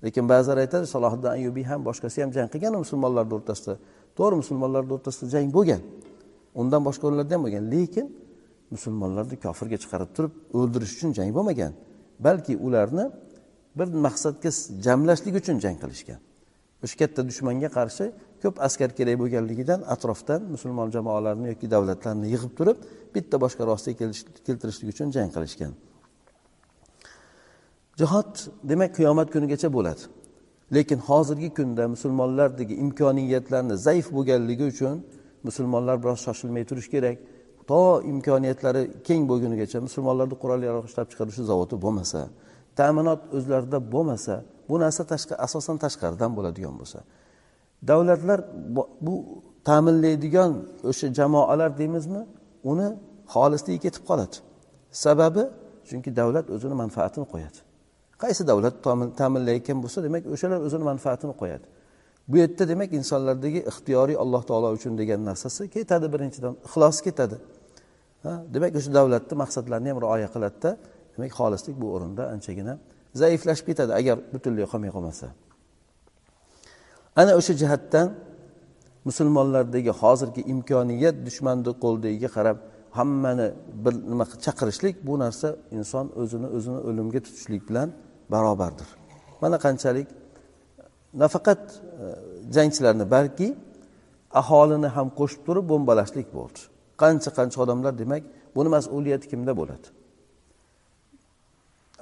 Lekin 0.05 0.29
ba'zilar 0.29 0.59
aytadi 0.65 0.87
salohiddin 0.95 1.31
ayubiy 1.37 1.65
ham 1.71 1.81
boshqasi 1.89 2.23
ham 2.23 2.31
jang 2.37 2.49
qilgan 2.53 2.73
musulmonlarni 2.85 3.35
o'rtasida. 3.39 3.75
To'g'ri 4.19 4.37
musulmonlarni 4.43 4.93
o'rtasida 4.97 5.27
jang 5.35 5.49
bo'lgan 5.57 5.81
undan 6.61 6.81
boshqa 6.89 7.05
o'rinlarda 7.09 7.35
ham 7.37 7.43
bo'lgan. 7.47 7.65
Lekin 7.75 8.07
musulmonlarni 8.75 9.37
kofirga 9.45 9.79
chiqarib 9.83 10.11
turib 10.17 10.33
o'ldirish 10.59 10.93
uchun 10.97 11.11
jang 11.19 11.31
bo'lmagan 11.37 11.73
balki 12.27 12.55
ularni 12.67 13.05
bir 13.79 13.89
maqsadga 14.07 14.51
jamlashlik 14.87 15.35
uchun 15.41 15.57
jang 15.65 15.77
qilishgan. 15.83 16.21
O'sha 16.85 16.97
katta 17.03 17.21
dushmanga 17.29 17.69
qarshi 17.79 18.05
ko'p 18.45 18.57
askar 18.67 18.91
kerak 18.99 19.17
bo'lganligidan 19.23 19.81
atrofdan 19.95 20.41
musulmon 20.55 20.89
jamoalarni 20.97 21.47
yoki 21.53 21.67
davlatlarni 21.75 22.27
yig'ib 22.35 22.53
turib 22.59 22.79
bitta 23.15 23.37
boshqa 23.45 23.63
rostga 23.71 23.93
keltirishlik 24.47 24.89
uchun 24.95 25.09
jang 25.17 25.31
qilishgan. 25.37 25.73
Jihod 28.01 28.33
demak 28.71 28.91
qiyomat 28.99 29.29
kunigacha 29.35 29.69
bo'ladi. 29.77 30.03
Lekin 30.77 30.99
hozirgi 31.09 31.51
kunda 31.59 31.85
musulmonlardagi 31.95 32.75
imkoniyatlarni 32.85 33.77
zaif 33.87 34.07
bo'lganligi 34.17 34.65
uchun 34.73 34.97
musulmonlar 35.49 35.97
biroz 36.03 36.21
shoshilmay 36.27 36.65
turish 36.71 36.89
kerak. 36.95 37.17
To 37.71 37.81
imkoniyatlari 38.13 38.83
keng 39.09 39.23
bo'lgunigacha 39.31 39.79
musulmonlarni 39.87 40.37
qurol 40.43 40.61
yarog' 40.69 40.87
ishlab 40.91 41.07
chiqarishi 41.13 41.43
zavodi 41.51 41.77
bo'lmasa 41.85 42.21
ta'minot 42.79 43.21
o'zlarida 43.37 43.79
bo'lmasa 43.95 44.35
bu 44.69 44.77
narsa 44.85 45.03
tashqi 45.13 45.35
asosan 45.47 45.77
tashqaridan 45.85 46.31
bo'ladigan 46.37 46.75
bo'lsa 46.81 46.99
davlatlar 47.91 48.39
bu 49.07 49.15
ta'minlaydigan 49.69 50.53
o'sha 50.91 51.07
jamoalar 51.19 51.71
deymizmi 51.81 52.23
uni 52.71 52.89
xolisligi 53.35 53.79
ketib 53.85 54.03
qoladi. 54.11 54.37
Sababi 55.05 55.45
chunki 55.89 56.11
davlat 56.21 56.47
o'zini 56.55 56.75
manfaatini 56.83 57.27
qo'yadi. 57.33 57.59
Qaysi 58.23 58.43
davlat 58.51 58.75
ta'minlayotgan 59.21 59.79
bo'lsa 59.85 59.99
demak 60.07 60.23
o'shalar 60.35 60.61
o'zini 60.67 60.85
manfaatini 60.91 61.35
qo'yadi. 61.41 61.67
Bu 62.31 62.37
yerda 62.43 62.65
demak 62.73 62.91
insonlardagi 63.01 63.61
ixtiyoriy 63.71 64.17
alloh 64.23 64.43
taolo 64.51 64.69
uchun 64.79 64.93
degan 65.01 65.21
narsasi 65.31 65.63
ketadi 65.77 66.07
birinchidan 66.15 66.55
ixlos 66.67 66.99
ketadi. 67.07 67.37
Demak 68.55 68.73
o'sha 68.79 68.91
davlatni 68.99 69.35
maqsadlarini 69.43 69.89
ham 69.93 69.99
rioya 70.05 70.29
qiladida 70.35 70.71
demak 71.15 71.33
xolislik 71.39 71.77
bu 71.83 71.87
o'rinda 71.95 72.23
anchagina 72.35 72.75
zaiflashib 73.21 73.67
ketadi. 73.71 73.93
Agar 74.01 74.17
butunlay 74.35 74.67
qolmay 74.73 74.91
qolmasa. 74.97 75.27
Ana 77.17 77.33
o'sha 77.39 77.53
jihatdan 77.63 78.09
musulmonlardagi 79.09 79.93
hozirgi 80.01 80.43
imkoniyat 80.53 81.17
dushmanni 81.27 81.73
qo'lidagiga 81.85 82.31
qarab 82.37 82.59
hammani 82.99 83.47
bir 83.85 83.95
nima 84.11 84.25
chaqirishlik 84.47 84.97
bu 85.07 85.15
narsa 85.25 85.49
inson 85.79 86.07
o'zini 86.23 86.49
o'zini 86.57 86.81
o'limga 86.89 87.21
tutishlik 87.27 87.63
bilan 87.69 87.89
barobardir. 88.33 88.89
Mana 89.43 89.57
qanchalik 89.65 90.09
nafaqat 91.23 91.63
e, 92.03 92.07
jangchilarni 92.57 93.07
balki 93.17 93.49
aholini 94.41 94.89
ham 94.97 95.09
qo'shib 95.19 95.41
turib 95.47 95.65
bombalashlik 95.73 96.29
bo'ldi. 96.39 96.61
Qancha 97.03 97.31
qancha 97.39 97.59
odamlar 97.65 97.93
demak 98.03 98.23
buni 98.57 98.69
mas'uliyati 98.77 99.27
kimda 99.33 99.53
bo'ladi? 99.61 99.87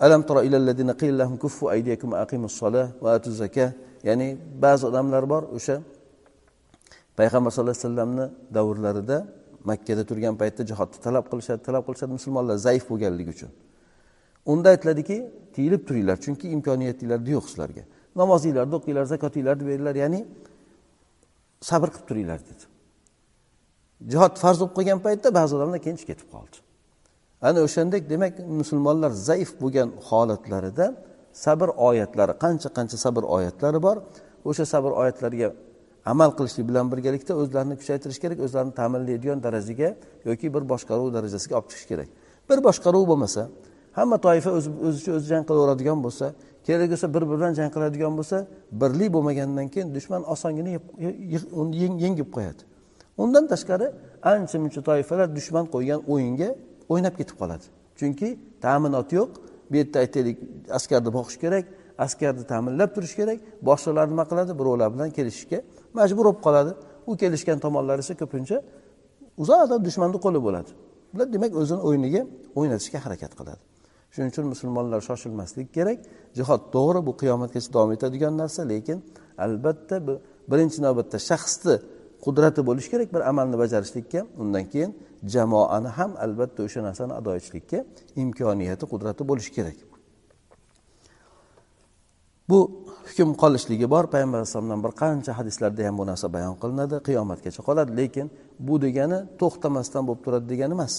Alam 0.05 0.21
tara 0.29 0.40
ilallazina 0.49 0.95
qila 1.00 1.17
lahum 1.23 1.37
kuffu 1.45 1.64
aydiyakum 1.75 2.11
aqimus 2.25 2.55
solah 2.62 2.87
va 3.05 3.11
atuz 3.19 3.37
zakah. 3.45 3.71
Ya'ni 4.09 4.28
ba'zi 4.64 4.83
odamlar 4.90 5.23
bor 5.33 5.42
o'sha 5.57 5.76
payg'ambar 7.19 7.50
sallallohu 7.50 7.76
alayhi 7.76 7.87
vasallamni 7.87 8.26
davrlarida 8.57 9.16
makkada 9.71 10.02
turgan 10.11 10.35
paytda 10.42 10.62
jihodni 10.71 10.99
talab 11.07 11.25
qilishadi 11.30 11.61
talab 11.69 11.83
qilishadi 11.88 12.12
musulmonlar 12.19 12.57
zaif 12.66 12.85
bo'lganligi 12.90 13.30
uchun. 13.37 13.50
Unda 14.52 14.69
aytiladiki 14.75 15.16
tiyilib 15.54 15.83
turinglar 15.88 16.16
chunki 16.25 16.47
imkoniyatinglarda 16.57 17.30
yo'q 17.37 17.47
sizlarga. 17.50 17.85
Namozinglarni 18.21 18.75
o'qinglar 18.78 19.04
zakotinglarni 19.14 19.64
beringlar 19.69 19.95
ya'ni 20.02 20.21
sabr 21.71 21.88
qilib 21.95 22.07
turinglar 22.11 22.40
dedi. 22.50 22.64
Jihod 24.12 24.35
farz 24.42 24.59
bo'lib 24.61 24.75
qolgan 24.78 25.00
paytda 25.07 25.28
ba'zi 25.38 25.52
odamlar 25.57 25.80
keyin 25.85 25.99
ketib 26.11 26.28
qoldi. 26.35 26.57
Ana 27.49 27.61
o'shandek 27.66 28.02
demak 28.12 28.35
musulmonlar 28.61 29.11
zaif 29.28 29.50
bo'lgan 29.62 29.88
holatlarida 30.09 30.87
sabr 31.33 31.69
oyatlari 31.89 32.33
qancha 32.45 32.69
qancha 32.77 32.97
sabr 33.05 33.23
oyatlari 33.37 33.79
bor 33.83 33.97
o'sha 34.45 34.65
sabr 34.73 34.91
oyatlariga 35.03 35.53
amal 36.05 36.31
qilishlik 36.39 36.69
bilan 36.69 36.87
birgalikda 36.93 37.35
o'zlarini 37.43 37.77
kuchaytirish 37.81 38.19
kerak 38.25 38.39
o'zlarini 38.47 38.75
ta'minlaydigan 38.81 39.43
darajaga 39.47 39.89
yoki 40.29 40.47
bir 40.55 40.63
boshqaruv 40.73 41.09
darajasiga 41.17 41.55
olib 41.59 41.69
chiqish 41.71 41.87
kerak. 41.91 42.09
Bir 42.49 42.59
boshqaruv 42.67 43.05
bo'lmasa 43.11 43.43
hamma 43.99 44.17
toifa 44.27 44.51
o'zicha 44.89 45.11
o'zi 45.19 45.27
jang 45.33 45.45
qilaveradigan 45.49 45.99
bo'lsa 46.07 46.27
kerak 46.67 46.89
bo'lsa 46.93 47.07
bir 47.15 47.23
biri 47.23 47.39
bilan 47.39 47.53
jang 47.59 47.71
qiladigan 47.75 48.15
bo'lsa 48.19 48.37
birlik 48.83 49.09
bo'lmagandan 49.15 49.67
keyin 49.73 49.89
dushman 49.97 50.23
osongina 50.35 50.71
yengib 52.05 52.29
qo'yadi. 52.37 52.63
Undan 53.23 53.45
tashqari 53.53 53.87
ancha 54.33 54.57
muncha 54.65 54.81
toifalar 54.89 55.29
dushman 55.39 55.65
qo'ygan 55.75 56.01
o'yinga 56.13 56.49
o'ynab 56.93 57.15
ketib 57.21 57.37
qoladi. 57.41 57.65
Chunki 57.99 58.29
ta'minot 58.65 59.09
yo'q 59.19 59.31
bu 59.71 59.75
yerda 59.81 59.99
aytaylik 60.05 60.37
askarni 60.79 61.11
boqish 61.19 61.39
kerak 61.45 61.65
askarni 62.05 62.45
ta'minlab 62.53 62.91
turish 62.95 63.15
kerak. 63.21 63.39
Boshliqlar 63.69 64.07
nima 64.12 64.25
qiladi? 64.31 64.53
Birovlar 64.61 64.89
bilan 64.95 65.11
kelishishga 65.17 65.59
majbur 65.99 66.25
bo'lib 66.29 66.41
qoladi. 66.47 66.73
U 67.11 67.12
kelishgan 67.23 67.59
tomonlar 67.65 67.97
esa 68.03 68.15
ko'pincha 68.23 68.57
uzoqdan 69.43 69.81
dushmanni 69.87 70.19
qo'li 70.27 70.41
bo'ladi. 70.47 70.71
Bular 71.12 71.27
demak 71.35 71.53
o'zini 71.61 71.81
o'yiniga 71.89 72.23
o'ynatishga 72.59 72.99
harakat 73.05 73.33
qiladi. 73.39 73.61
Shuning 74.15 74.31
uchun 74.33 74.47
musulmonlar 74.53 75.00
shoshilmaslik 75.09 75.69
kerak. 75.77 75.99
Jihod 76.39 76.62
to'g'ri 76.75 77.00
bu 77.09 77.12
qiyomatgacha 77.23 77.71
davom 77.77 77.91
etadigan 77.97 78.35
narsa 78.43 78.62
lekin 78.73 78.99
albatta 79.45 79.97
birinchi 80.50 80.79
navbatda 80.87 81.19
shaxsni 81.31 81.75
qudrati 82.25 82.61
bo'lishi 82.69 82.89
kerak 82.93 83.09
bir 83.15 83.23
amalni 83.31 83.57
bajarishlikka. 83.62 84.21
Undan 84.43 84.65
keyin 84.73 84.91
jamoani 85.35 85.89
ham 85.99 86.12
albatta 86.25 86.62
o'sha 86.67 86.81
narsani 86.89 87.12
ado 87.21 87.31
etishlikka 87.39 87.79
imkoniyati 88.23 88.85
qudrati 88.93 89.23
bo'lishi 89.31 89.53
kerak. 89.57 89.79
Bu 92.50 92.59
hukm 93.09 93.31
qolishligi 93.43 93.87
bor. 93.95 94.05
Payg'ambar 94.15 94.39
alayhisalomdan 94.39 94.81
bir 94.85 94.93
qancha 95.03 95.33
hadislarda 95.39 95.83
ham 95.87 95.99
bu 96.00 96.05
narsa 96.11 96.27
bayon 96.37 96.55
qilinadi. 96.62 96.97
Qiyomatgacha 97.09 97.62
qoladi. 97.69 97.91
Lekin 98.00 98.27
bu 98.67 98.75
degani 98.85 99.19
to'xtamasdan 99.41 100.03
bo'lib 100.09 100.23
turadi 100.27 100.47
degani 100.53 100.75
emas. 100.79 100.95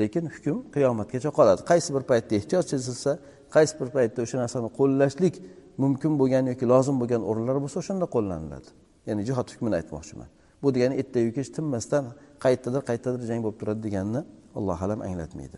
Lekin 0.00 0.24
hukm 0.34 0.56
qiyomatgacha 0.74 1.30
qoladi. 1.38 1.60
Qaysi 1.70 1.88
bir 1.96 2.04
paytda 2.10 2.32
ehtiyoj 2.40 2.64
sezilsa 2.72 3.12
qaysi 3.54 3.74
bir 3.80 3.88
paytda 3.96 4.18
o'sha 4.24 4.36
narsani 4.42 4.68
qo'llashlik 4.78 5.34
mumkin 5.82 6.12
bo'lgan 6.20 6.44
yoki 6.52 6.66
lozim 6.72 6.96
bo'lgan 7.00 7.22
o'rinlar 7.30 7.56
bo'lsa 7.64 7.76
o'shanda 7.82 8.06
qo'llaniladi. 8.14 8.68
Ya'ni 9.08 9.22
jihod 9.28 9.46
hukmini 9.52 9.74
aytmoqchiman. 9.80 10.28
Bu 10.62 10.68
degani 10.74 10.94
ertayu 11.02 11.30
kech 11.36 11.50
tinmasdan 11.56 12.04
qayerdadir 12.44 12.82
qayerdadir 12.88 13.22
jang 13.30 13.40
bo'lib 13.44 13.58
turadi 13.60 13.80
deganini 13.86 14.22
alloh 14.58 14.78
alam 14.86 15.00
anglatmaydi. 15.08 15.56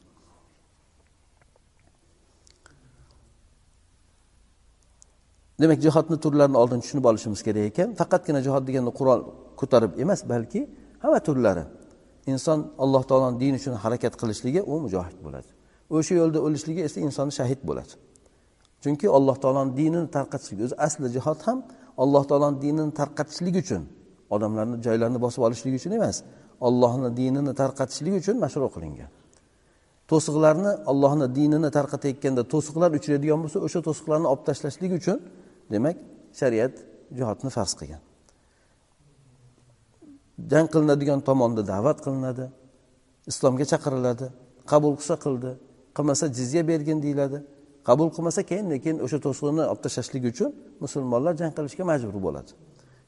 Demak 5.61 5.79
jihodni 5.87 6.17
turlarini 6.25 6.59
oldin 6.63 6.81
tushunib 6.83 7.05
olishimiz 7.11 7.41
kerak 7.47 7.65
ekan. 7.71 7.89
Faqatgina 8.01 8.41
jihod 8.47 8.65
deganda 8.69 8.93
qurol 8.99 9.21
ko'tarib 9.61 9.93
emas 10.03 10.21
balki 10.33 10.61
hamma 11.03 11.21
turlari. 11.29 11.65
Inson 12.33 12.59
alloh 12.85 13.03
taoloni 13.11 13.37
dini 13.43 13.57
uchun 13.61 13.75
harakat 13.85 14.15
qilishligi 14.21 14.61
u 14.73 14.75
mujohid 14.85 15.19
bo'ladi. 15.27 15.49
O'sha 15.97 16.15
yo'lda 16.21 16.39
o'lishligi 16.47 16.81
esa 16.89 16.99
inson 17.07 17.29
shahid 17.39 17.61
bo'ladi. 17.69 17.93
Chunki 18.83 19.07
alloh 19.19 19.37
taoloni 19.43 19.73
dinini 19.81 20.09
tarqatishlik 20.17 20.61
o'zi 20.67 20.77
asli 20.87 21.09
jihod 21.17 21.41
ham 21.47 21.59
alloh 22.03 22.23
taoloni 22.31 22.57
dinini 22.65 22.93
tarqatishlik 23.01 23.55
uchun 23.63 23.83
odamlarni 24.35 24.77
joylarini 24.87 25.19
bosib 25.25 25.43
olishlik 25.47 25.75
uchun 25.81 25.93
emas 25.99 26.17
ollohni 26.67 27.11
dinini 27.21 27.53
tarqatishlik 27.61 28.15
uchun 28.21 28.37
mashru 28.45 28.69
qilingan. 28.75 29.11
To'siqlarni 30.11 30.73
ollohni 30.91 31.27
dinini 31.39 31.71
tarqatayotganda 31.77 32.43
to'siqlar 32.53 32.91
uchraydigan 32.99 33.39
bo'lsa 33.45 33.59
o'sha 33.67 33.81
to'siqlarni 33.89 34.27
olib 34.33 34.45
tashlashlik 34.49 34.93
uchun 35.01 35.19
demak 35.75 35.97
shariat 36.41 36.75
jihodni 37.19 37.51
farz 37.57 37.73
qilgan. 37.81 38.03
Jang 40.53 40.67
qilinadigan 40.75 41.21
tomonda 41.29 41.63
da'vat 41.73 41.99
qilinadi 42.05 42.45
islomga 43.31 43.65
chaqiriladi 43.73 44.27
qabul 44.73 44.93
qilsa 44.99 45.17
qildi 45.25 45.51
qilmasa 45.97 46.25
jizya 46.39 46.63
bergin 46.71 46.99
deyiladi 47.05 47.39
qabul 47.89 48.09
qilmasa 48.15 48.41
keyin 48.51 48.67
lekin 48.75 48.97
o'sha 49.05 49.19
to'siqni 49.27 49.63
olib 49.73 49.81
tashlashlik 49.85 50.25
uchun 50.33 50.51
musulmonlar 50.85 51.33
jang 51.41 51.53
qilishga 51.57 51.85
majbur 51.91 52.17
bo'ladi. 52.27 52.51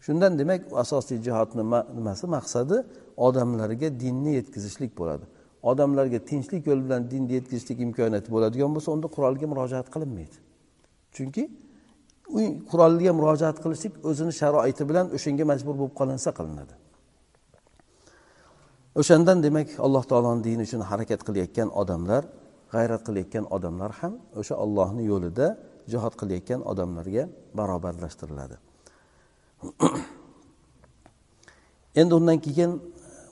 Shundan 0.05 0.33
demak 0.41 0.61
asosiy 0.85 1.19
jihodni 1.27 1.63
nimasi 1.99 2.27
maqsadi 2.37 2.77
odamlarga 3.17 3.89
dinni 4.01 4.35
yetkazishlik 4.39 4.93
bo'ladi. 4.99 5.25
Odamlarga 5.63 6.19
tinchlik 6.31 6.67
yo'li 6.67 6.83
bilan 6.87 7.11
dinni 7.11 7.33
yetkazishlik 7.39 7.79
imkoniyati 7.87 8.29
bo'ladigan 8.35 8.71
bo'lsa 8.77 8.91
unda 8.97 9.09
qurolga 9.17 9.47
murojaat 9.53 9.89
qilinmaydi. 9.95 10.37
Chunki 11.17 11.45
u 12.37 12.41
qurolga 12.71 13.13
murojaat 13.19 13.57
qilishlik 13.65 13.93
o'zini 14.11 14.33
sharoiti 14.41 14.83
bilan 14.91 15.07
o'shanga 15.17 15.45
majbur 15.53 15.75
bo'lib 15.81 15.95
qolinsa 16.01 16.31
qilinadi. 16.39 16.75
O'shandan 19.01 19.39
demak 19.47 19.69
alloh 19.87 20.05
taoloni 20.11 20.43
dini 20.49 20.63
uchun 20.69 20.83
harakat 20.91 21.21
qilayotgan 21.27 21.69
odamlar 21.83 22.23
g'ayrat 22.75 23.03
qilayotgan 23.07 23.45
odamlar 23.57 23.91
ham 24.01 24.13
o'sha 24.41 24.55
ollohni 24.65 25.03
yo'lida 25.13 25.47
jihod 25.93 26.15
qilayotgan 26.21 26.61
odamlarga 26.71 27.25
barobarlashtiriladi. 27.59 28.57
Endi 32.01 32.13
undan 32.19 32.39
keyin 32.47 32.71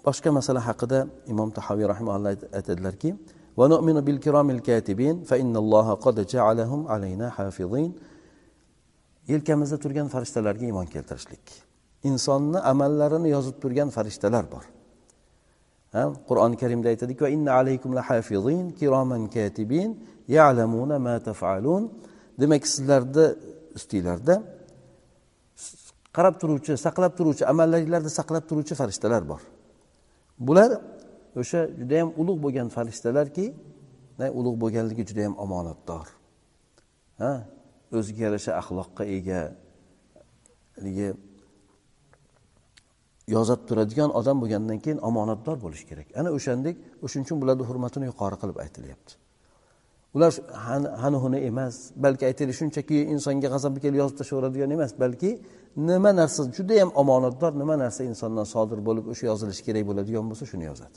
boshqa 0.07 0.31
masala 0.39 0.61
haqida 0.69 0.99
imom 1.33 1.51
tahoviy 1.59 1.87
rahimalloh 1.93 2.31
aytadilarki 2.59 3.11
yelkamizda 9.33 9.77
turgan 9.85 10.09
farishtalarga 10.15 10.65
iymon 10.71 10.87
keltirishlik. 10.95 11.45
Insonni 12.09 12.59
amallarini 12.73 13.29
yozib 13.37 13.57
turgan 13.63 13.89
farishtalar 13.97 14.45
bor. 14.55 14.65
Qur'oni 16.29 16.57
karimda 16.63 16.89
aytadiki 16.93 17.25
demak 22.41 22.67
sizlarni 22.67 23.27
ustinglarda 23.79 24.35
qarab 26.17 26.35
turuvchi 26.41 26.73
saqlab 26.87 27.13
turuvchi 27.19 27.45
amallaringlarni 27.53 28.11
saqlab 28.19 28.45
turuvchi 28.51 28.75
farishtalar 28.81 29.23
bor. 29.31 29.41
Bular 30.39 30.71
o'sha 31.37 31.61
judayam 31.81 32.13
ulug' 32.21 32.41
bo'lgan 32.45 32.69
farishtalarki 32.77 33.47
ulug' 34.41 34.59
bo'lganligi 34.63 35.03
judayam 35.11 35.35
omonatdor. 35.45 36.07
Ha? 37.23 37.33
O'ziga 37.99 38.21
yarasha 38.27 38.53
axloqqa 38.61 39.05
ega 39.17 39.41
haligi 40.77 41.09
yozib 43.35 43.61
turadigan 43.69 44.11
odam 44.21 44.37
bo'lgandan 44.43 44.79
keyin 44.85 44.99
omonatdor 45.09 45.57
bo'lishi 45.65 45.85
kerak. 45.91 46.09
Ana 46.21 46.31
o'shandek 46.37 46.77
o'shuning 47.05 47.27
uchun 47.27 47.39
bularni 47.43 47.65
hurmatini 47.71 48.07
yuqori 48.11 48.37
qilib 48.43 48.59
aytilyapti. 48.65 49.13
Ular 50.15 50.33
hani 51.05 51.19
huni 51.25 51.39
emas 51.51 51.75
balki 52.05 52.25
aytaylik 52.31 52.57
shunchaki 52.61 52.97
insonga 53.15 53.49
g'azabi 53.55 53.79
kelib 53.85 53.99
yozib 54.03 54.17
tashlayveradigan 54.21 54.71
emas 54.77 54.93
balki 55.03 55.31
nima 55.77 56.11
narsa 56.21 56.43
judayam 56.57 56.91
omonatdor 56.95 57.53
nima 57.63 57.75
narsa 57.79 58.05
insondan 58.05 58.47
sodir 58.55 58.79
bo'lib 58.89 59.07
o'sha 59.13 59.25
yozilishi 59.31 59.63
kerak 59.69 59.85
bo'ladigan 59.89 60.25
bo'lsa 60.31 60.45
shuni 60.53 60.65
yozadi. 60.71 60.97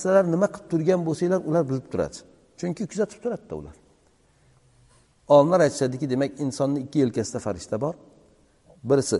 Sizlar 0.00 0.24
nima 0.34 0.46
qilib 0.54 0.66
turgan 0.72 1.00
bo'lsanglar 1.08 1.40
ular 1.48 1.64
bilib 1.70 1.86
turadi. 1.92 2.18
Chunki 2.60 2.82
kuzatib 2.90 3.18
turadida 3.24 3.54
ular. 3.60 3.76
Olimlar 5.34 5.60
aytishadiki 5.66 6.06
demak 6.12 6.32
insonni 6.44 6.78
ikki 6.84 6.98
yelkasida 7.04 7.38
farishta 7.46 7.76
bor. 7.84 7.94
Birisi 8.90 9.16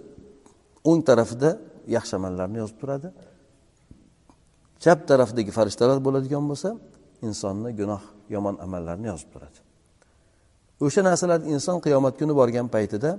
o'ng 0.91 1.01
tarafida 1.09 1.51
yaxshi 1.97 2.15
amallarni 2.19 2.59
yozib 2.63 2.79
turadi. 2.83 3.09
Chap 4.83 4.99
tarafdagi 5.11 5.51
farishtalar 5.59 5.99
bo'ladigan 6.07 6.45
bo'lsa 6.51 6.69
insonni 7.29 7.71
gunoh 7.81 8.03
yomon 8.35 8.57
amallarini 8.65 9.07
yozib 9.13 9.31
turadi. 9.35 9.59
O'sha 10.87 11.01
narsalarni 11.09 11.49
inson 11.57 11.77
qiyomat 11.85 12.15
kuni 12.21 12.33
borgan 12.41 12.67
paytida 12.75 13.11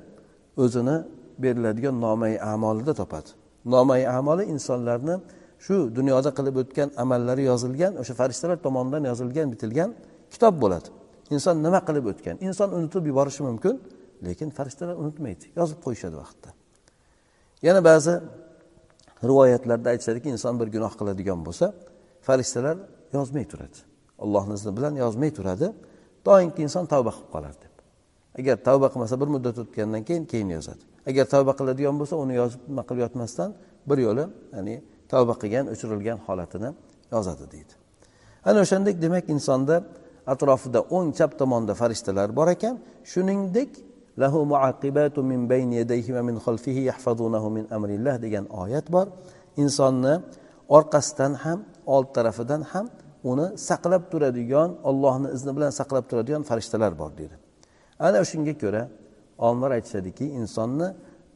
o'zini 0.63 0.95
beriladigan 1.43 1.95
nomai 2.05 2.33
amolida 2.53 2.93
topadi. 3.01 3.29
Nomai 3.73 4.01
amoli 4.19 4.43
insonlarni 4.55 5.15
shu 5.65 5.75
dunyoda 5.97 6.29
qilib 6.37 6.55
o'tgan 6.61 6.89
amallari 7.03 7.43
yozilgan 7.51 7.93
o'sha 8.01 8.13
farishtalar 8.19 8.57
tomonidan 8.65 9.03
yozilgan 9.11 9.47
bitilgan 9.53 9.89
kitob 10.33 10.53
bo'ladi. 10.63 10.87
Inson 11.35 11.55
nima 11.65 11.79
qilib 11.87 12.05
o'tgan? 12.11 12.35
Inson 12.47 12.69
unutib 12.77 13.03
yuborishi 13.09 13.41
mumkin 13.49 13.75
lekin 14.27 14.49
farishtalar 14.57 14.95
unutmaydi 15.01 15.45
yozib 15.59 15.79
qo'yishadi 15.85 16.15
vaqtda. 16.23 16.49
Yana 17.67 17.81
ba'zi 17.89 18.13
rivoyatlarda 19.29 19.87
aytishadiki 19.93 20.27
inson 20.35 20.53
bir 20.59 20.67
gunoh 20.75 20.93
qiladigan 20.99 21.39
bo'lsa 21.47 21.65
farishtalar 22.27 22.77
yozmay 23.17 23.45
turadi. 23.51 23.77
Allohni 24.23 24.53
izni 24.59 24.71
bilan 24.77 24.93
yozmay 25.03 25.31
turadi. 25.37 25.67
Doimki 26.25 26.61
inson 26.67 26.85
tavba 26.93 27.11
qilib 27.15 27.29
qolar 27.35 27.53
deb. 27.63 27.73
Agar 28.39 28.55
tavba 28.67 28.87
qilmasa 28.93 29.15
bir 29.21 29.29
muddat 29.35 29.57
o'tgandan 29.63 30.03
keyin 30.07 30.25
keyin 30.31 30.49
yozadi. 30.57 30.83
Agar 31.09 31.25
tavba 31.33 31.51
qiladigan 31.59 31.95
bo'lsa 31.99 32.15
uni 32.23 32.35
yozib 32.41 32.61
nima 32.69 32.83
qilib 32.87 33.01
yotmasdan 33.05 33.49
bir 33.89 33.97
yo'li 34.05 34.25
ya'ni 34.55 34.75
tavba 35.11 35.33
qilgan 35.41 35.65
o'chirilgan 35.73 36.19
holatini 36.27 36.69
yozadi 37.13 37.45
deydi. 37.53 37.73
Ana 38.49 38.59
o'shandek 38.65 38.95
demak 39.05 39.25
insonda 39.35 39.75
atrofida 40.33 40.79
o'ng 40.95 41.09
chap 41.17 41.31
tomonda 41.39 41.73
farishtalar 41.81 42.29
bor 42.37 42.47
ekan. 42.55 42.75
Shuningdek 43.11 43.71
lahu 44.21 44.39
muaqibatu 44.53 45.19
min 45.31 45.41
bayni 45.51 45.75
yadayhi 45.81 46.11
va 46.17 46.21
min 46.29 46.35
xalfihi 46.45 46.81
yahfazunahu 46.89 47.47
min 47.57 47.65
amrillah 47.75 48.15
degan 48.25 48.45
oyat 48.61 48.85
bor. 48.95 49.07
Insonni 49.63 50.13
orqasidan 50.77 51.33
ham 51.43 51.59
old 51.85 52.07
tarafidan 52.15 52.61
ham 52.71 52.85
uni 53.31 53.47
saqlab 53.69 54.03
turadigan 54.11 54.69
ollohni 54.89 55.27
izni 55.35 55.51
bilan 55.57 55.71
saqlab 55.79 56.05
turadigan 56.09 56.43
farishtalar 56.49 56.91
bor 57.01 57.11
deydi 57.19 57.35
ana 58.07 58.19
shunga 58.31 58.53
ko'ra 58.63 58.83
olimlar 59.45 59.71
aytishadiki 59.77 60.25
insonni 60.39 60.87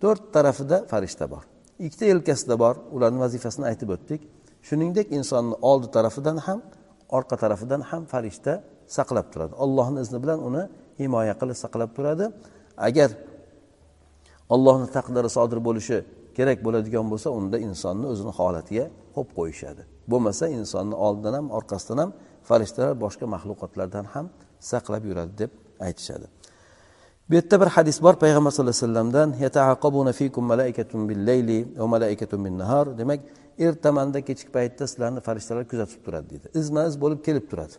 to'rt 0.01 0.23
tarafida 0.35 0.77
farishta 0.91 1.25
bor. 1.33 1.43
Ikkita 1.85 2.05
yelkasida 2.11 2.55
bor 2.63 2.75
ularni 2.95 3.19
vazifasini 3.25 3.65
aytib 3.71 3.89
o'tdik. 3.95 4.21
Shuningdek 4.67 5.07
insonni 5.17 5.55
oldi 5.71 5.87
tarafidan 5.95 6.37
ham 6.47 6.59
orqa 7.17 7.35
tarafidan 7.43 7.81
ham 7.89 8.03
farishta 8.13 8.53
saqlab 8.97 9.27
turadi. 9.33 9.53
Ollohni 9.63 9.99
izni 10.05 10.19
bilan 10.23 10.39
uni 10.49 10.63
himoya 11.01 11.35
qilib 11.41 11.57
saqlab 11.63 11.91
turadi. 11.97 12.25
Agar 12.87 13.09
ollohni 14.53 14.87
taqdiri 14.97 15.29
sodir 15.37 15.59
bo'lishi 15.67 15.97
kerak 16.39 16.59
bo'ladigan 16.65 17.05
bo'lsa 17.11 17.29
unda 17.39 17.57
insonni 17.67 18.05
o'zini 18.13 18.31
holatiga 18.39 18.85
qo'yib 19.15 19.31
qo'yishadi. 19.37 19.81
Bo'lmasa 20.11 20.45
insonni 20.59 20.95
oldidan 21.05 21.33
ham 21.39 21.47
orqasidan 21.57 21.97
ham 22.03 22.11
farishtalar 22.49 22.93
boshqa 23.05 23.25
maxluqotlardan 23.35 24.05
ham 24.13 24.25
saqlab 24.71 25.03
yuradi 25.09 25.33
deb 25.41 25.51
aytishadi. 25.87 26.27
Bu 27.29 27.33
yerda 27.35 27.55
bir 27.61 27.69
hadis 27.77 27.97
bor. 28.05 28.13
Payg'ambar 28.23 28.51
sallallohu 28.51 28.77
alayhi 28.77 28.85
vasallamdan 28.85 29.29
demak 32.99 33.19
ertamanda 33.59 34.21
kechki 34.21 34.51
paytda 34.51 34.87
sizlarni 34.87 35.21
farishtalar 35.27 35.63
kuzatib 35.71 35.99
turadi 36.05 36.29
deydi 36.29 36.47
izma 36.61 36.81
iz 36.89 36.95
bo'lib 37.03 37.19
kelib 37.27 37.45
turadi. 37.51 37.75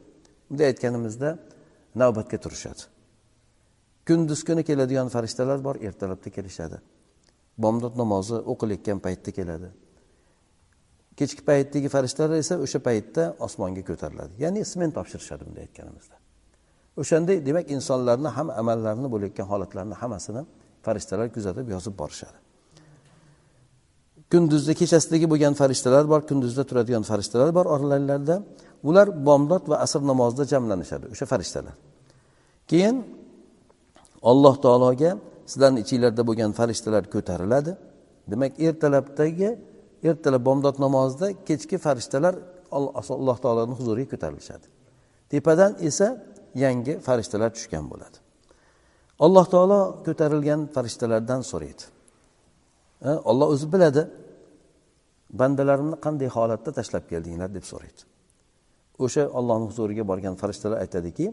Bunday 0.51 0.67
aytganimizda 0.67 1.39
navbatga 2.03 2.39
turishadi. 2.45 2.83
Kunduz 4.09 4.41
kuni 4.49 4.63
keladigan 4.69 5.09
farishtalar 5.15 5.59
bor 5.65 5.77
ertalabda 5.87 6.31
kelishadi. 6.37 6.77
Bomdod 7.59 7.95
namozi 7.97 8.35
o'qilayotgan 8.53 8.99
paytda 9.07 9.31
keladi. 9.39 9.69
Kechki 11.19 11.43
paytdagi 11.51 11.89
farishtalar 11.89 12.37
esa 12.45 12.55
o'sha 12.65 12.79
paytda 12.89 13.23
osmonga 13.47 13.83
ko'tariladi. 13.91 14.33
Ya'ni 14.45 14.65
smen 14.73 14.91
topshirishadi 14.97 15.43
bunday 15.47 15.63
aytganimizda. 15.69 16.17
O'shanday 17.01 17.37
demak 17.49 17.67
insonlarni 17.77 18.31
ham 18.37 18.49
amallarini 18.61 19.09
bo'layotgan 19.15 19.47
holatlarni 19.53 19.95
hammasini 20.03 20.43
farishtalar 20.87 21.29
kuzatib 21.37 21.67
yozib 21.75 21.95
borishadi. 22.03 22.39
Kunduzda 24.33 24.73
kechasidagi 24.81 25.27
bo'lgan 25.33 25.55
farishtalar 25.61 26.05
bor 26.13 26.21
kunduzda 26.31 26.63
turadigan 26.71 27.05
farishtalar 27.11 27.51
bor 27.59 27.67
oralarida 27.75 28.37
ular 28.89 29.07
bomdod 29.29 29.65
va 29.71 29.77
asr 29.85 30.01
namozida 30.11 30.45
jamlanishadi 30.53 31.07
o'sha 31.13 31.27
farishtalar. 31.33 31.75
Keyin 32.71 32.97
alloh 34.31 34.55
taologa 34.65 35.11
sizlarni 35.51 35.81
ichinglarda 35.85 36.23
bo'lgan 36.29 36.51
farishtalar 36.59 37.05
ko'tariladi. 37.15 37.73
Demak 38.31 38.53
ertalabdagi 38.67 39.51
ertalab 40.09 40.43
bomdod 40.49 40.77
namozida 40.85 41.27
kechki 41.49 41.77
farishtalar 41.87 42.35
alloh 42.79 43.39
taoloni 43.45 43.75
huzuriga 43.79 44.09
ko'tarilishadi. 44.15 44.67
Tepadan 45.33 45.73
esa 45.89 46.07
yangi 46.65 46.95
farishtalar 47.07 47.51
tushgan 47.57 47.85
bo'ladi. 47.93 48.17
Alloh 49.27 49.47
taolo 49.55 49.81
ko'tarilgan 50.07 50.61
farishtalardan 50.75 51.41
so'raydi. 51.51 51.83
Olloh 53.31 53.47
o'zi 53.55 53.67
biladi 53.75 54.03
bandalarimni 55.41 55.97
qanday 56.05 56.29
holatda 56.37 56.71
tashlab 56.79 57.05
keldinglar 57.13 57.51
deb 57.57 57.65
so'raydi. 57.73 58.01
O'sha 59.05 59.23
ollohni 59.39 59.67
huzuriga 59.71 60.05
borgan 60.11 60.35
farishtalar 60.41 60.79
aytadiki 60.85 61.27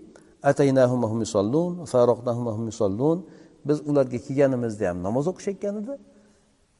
biz 3.69 3.79
ularga 3.89 4.17
kelganimizda 4.27 4.89
ham 4.89 4.97
namoz 5.07 5.25
o'qishayotgan 5.31 5.75
edi. 5.81 5.93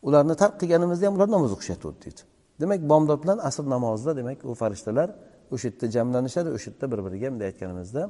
Ularni 0.08 0.36
tark 0.41 0.56
qilganimizda 0.62 1.06
ham 1.08 1.15
ular 1.17 1.30
namoz 1.36 1.52
o'qishyapti 1.56 1.93
deydi. 2.06 2.21
Demak 2.62 2.82
bomdod 2.91 3.19
bilan 3.23 3.39
asr 3.50 3.65
namozida 3.76 4.12
demak 4.19 4.45
u 4.50 4.54
farishtalar 4.62 5.10
o'sha 5.54 5.67
yerda 5.67 5.86
jamlanishadi 5.95 6.50
o'sha 6.58 6.67
yerda 6.71 6.86
bir 6.91 7.00
biriga 7.06 7.28
bunday 7.32 7.47
aytganimizda 7.52 8.02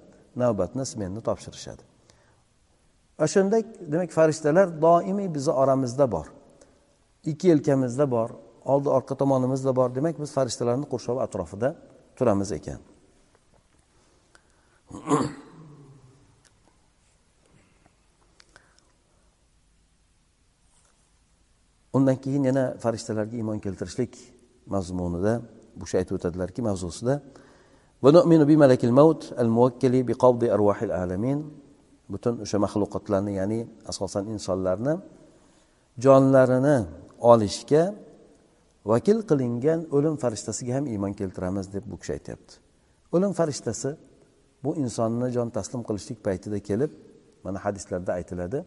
navbatni 0.41 0.83
smenni 0.91 1.21
topshirishadi. 1.27 1.83
O'shanda 3.25 3.57
demak 3.93 4.11
farishtalar 4.19 4.67
doimiy 4.81 5.29
bizni 5.35 5.53
oramizda 5.61 6.05
bor. 6.15 6.27
Ikki 7.31 7.45
yelkamizda 7.53 8.05
bor 8.15 8.29
oldi 8.73 8.89
orqa 8.97 9.15
tomonimizda 9.21 9.75
bor. 9.79 9.89
Demak 9.97 10.15
biz 10.21 10.31
farishtalarni 10.37 10.85
qurshovi 10.93 11.19
atrofida 11.27 11.69
turamiz 12.17 12.51
ekan. 12.51 12.79
undan 21.93 22.17
keyin 22.23 22.43
yana 22.49 22.63
farishtalarga 22.83 23.35
iymon 23.39 23.59
keltirishlik 23.59 24.13
mazmunida 24.73 25.41
bu 25.75 25.83
kishi 25.85 25.97
aytib 26.01 26.15
o'tadilarki 26.17 26.61
mavzusida. 26.61 27.21
Butun 32.07 32.39
o'sha 32.43 32.57
maxluqotlarni 32.65 33.33
ya'ni 33.39 33.59
asosan 33.91 34.29
insonlarni 34.33 34.93
jonlarini 36.03 36.77
olishga 37.31 37.83
vakil 38.91 39.19
qilingan 39.29 39.79
o'lim 39.95 40.15
farishtasiga 40.23 40.73
ham 40.77 40.85
iymon 40.93 41.13
keltiramiz 41.19 41.67
deb 41.75 41.83
bu 41.91 41.95
kishi 42.01 42.13
aytyapti. 42.17 42.53
O'lim 43.15 43.31
farishtasi 43.39 43.89
bu 44.63 44.71
insonni 44.83 45.27
jon 45.35 45.49
taslim 45.57 45.81
qilishlik 45.87 46.19
paytida 46.27 46.59
kelib 46.69 46.91
mana 47.45 47.59
hadislarda 47.65 48.11
aytiladi 48.19 48.59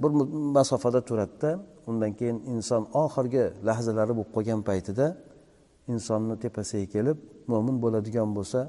bir 0.00 0.10
masofada 0.56 1.00
turadida. 1.08 1.60
Undan 1.86 2.12
keyin 2.18 2.38
inson 2.54 2.82
oxirgi 3.02 3.44
lahzalari 3.68 4.12
bo'lib 4.18 4.30
qolgan 4.36 4.60
paytida 4.68 5.06
insonni 5.92 6.34
tepasiga 6.44 6.86
kelib 6.94 7.18
mo'min 7.52 7.76
bo'ladigan 7.84 8.28
bo'lsa 8.36 8.60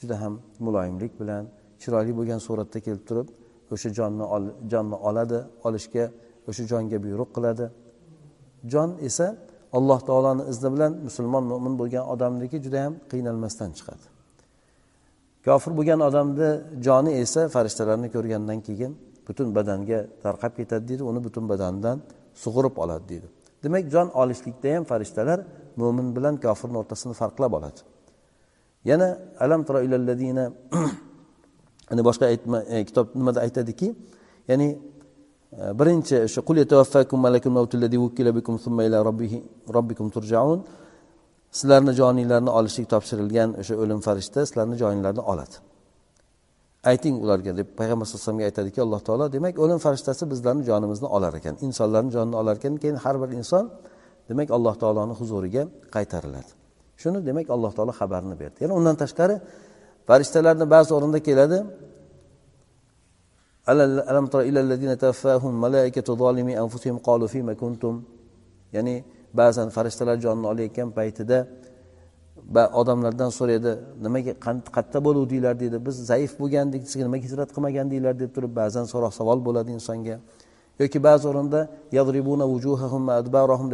juda 0.00 0.16
ham 0.22 0.34
muloyimlik 0.64 1.12
bilan 1.20 1.42
chiroyli 1.82 2.12
bo'lgan 2.18 2.40
suratda 2.46 2.78
kelib 2.86 3.04
turib 3.08 3.28
o'sha 3.72 3.88
jonni 3.98 4.24
jonni 4.72 4.96
oladi 5.08 5.38
olishga 5.66 6.04
o'sha 6.48 6.62
jonga 6.72 6.98
buyruq 7.04 7.30
qiladi. 7.36 7.64
Jon 8.72 8.90
esa 9.08 9.26
alloh 9.76 10.00
taoloni 10.08 10.42
izni 10.52 10.68
bilan 10.74 10.92
musulmon 11.06 11.44
mo'min 11.52 11.74
bo'lgan 11.80 12.04
odamniki 12.12 12.56
juda 12.64 12.78
ham 12.84 12.94
qiynalmasdan 13.12 13.70
chiqadi. 13.78 14.06
Kofir 15.46 15.72
bo'lgan 15.78 16.00
odamni 16.08 16.50
joni 16.86 17.12
esa 17.24 17.40
farishtalarni 17.54 18.08
ko'rgandan 18.14 18.60
keyin 18.68 18.92
butun 19.28 19.48
badanga 19.56 19.98
tarqab 20.24 20.52
ketadi 20.58 20.88
deydi 20.88 21.02
uni 21.10 21.20
butun 21.26 21.44
badanidan 21.48 21.96
sug'urib 22.42 22.76
oladi 22.84 23.04
deydi. 23.08 23.28
Demak 23.62 23.84
jon 23.94 24.08
olishlikda 24.20 24.68
ham 24.76 24.84
farishtalar 24.90 25.38
mo'min 25.80 26.08
bilan 26.16 26.34
kofirni 26.44 26.76
o'rtasini 26.82 27.14
farqlab 27.20 27.52
oladi. 27.58 27.80
Yana 28.90 29.08
alam 29.44 29.62
ilallazina 29.86 30.44
ya'ni 31.90 32.02
boshqa 32.08 32.24
aytma 32.32 32.58
e, 32.62 32.84
kitob 32.88 33.06
nimada 33.18 33.40
aytadiki 33.46 33.88
ya'ni 34.48 34.68
e, 35.60 35.78
birinchi 35.78 36.14
o'sha 36.26 36.40
qul 36.48 36.56
malakul 37.26 37.52
bikum 38.38 38.56
ila 38.88 38.98
robbihi 39.08 39.38
robbikum 39.76 40.10
turjaun. 40.10 40.60
Sizlarni 41.58 41.92
joninglarni 42.00 42.50
olishlik 42.58 42.86
topshirilgan 42.92 43.50
o'sha 43.60 43.74
o'lim 43.82 44.00
farishta 44.06 44.46
sizlarni 44.46 44.76
joninglarni 44.82 45.22
oladi. 45.32 45.67
Ayting 46.90 47.14
ularga 47.24 47.52
deb 47.60 47.68
payg'ambar 47.78 48.04
sallallohu 48.06 48.22
alayhi 48.22 48.26
vasallamga 48.26 48.44
aytadiki 48.50 48.80
alloh 48.86 49.00
taolo 49.08 49.24
demak 49.36 49.54
o'lim 49.64 49.78
farishtasi 49.86 50.24
bizlarni 50.32 50.62
jonimizni 50.70 51.08
olar 51.16 51.32
ekan. 51.38 51.54
Insonlarni 51.66 52.10
jonini 52.16 52.36
olar 52.42 52.54
ekan 52.60 52.74
keyin 52.82 52.96
har 53.04 53.16
bir 53.22 53.30
inson 53.40 53.64
demak 54.28 54.48
alloh 54.56 54.74
taoloni 54.82 55.14
huzuriga 55.20 55.62
qaytariladi. 55.94 56.50
Shuni 57.02 57.18
demak 57.28 57.46
alloh 57.54 57.72
taolo 57.76 57.92
xabarini 58.00 58.36
berdi. 58.42 58.56
Yana 58.64 58.74
undan 58.80 58.96
tashqari 59.02 59.36
farishtalarni 60.08 60.66
ba'zi 60.74 60.90
o'rinda 60.96 61.20
keladi. 61.28 61.58
Ya'ni 68.76 68.94
ba'zan 69.40 69.68
farishtalar 69.76 70.16
jonni 70.24 70.46
olayotgan 70.52 70.88
paytida 70.98 71.38
odamlardan 72.54 73.30
so'raydi 73.38 73.72
nimaga 74.02 74.32
qayerda 74.46 74.98
bo'luvdinglar 75.06 75.54
deydi. 75.60 75.86
Biz 75.86 75.96
zaif 76.10 76.32
bo'lgandik 76.40 76.82
sizga 76.88 77.04
nimaga 77.08 77.22
hijrat 77.28 77.50
qilmagandinglar 77.54 78.14
deb 78.22 78.30
turib 78.36 78.52
ba'zan 78.60 78.84
so'roq 78.92 79.12
savol 79.20 79.38
bo'ladi 79.46 79.70
insonga. 79.78 80.16
Yoki 80.82 80.98
ba'zi 81.08 81.28
o'rinda 81.30 81.60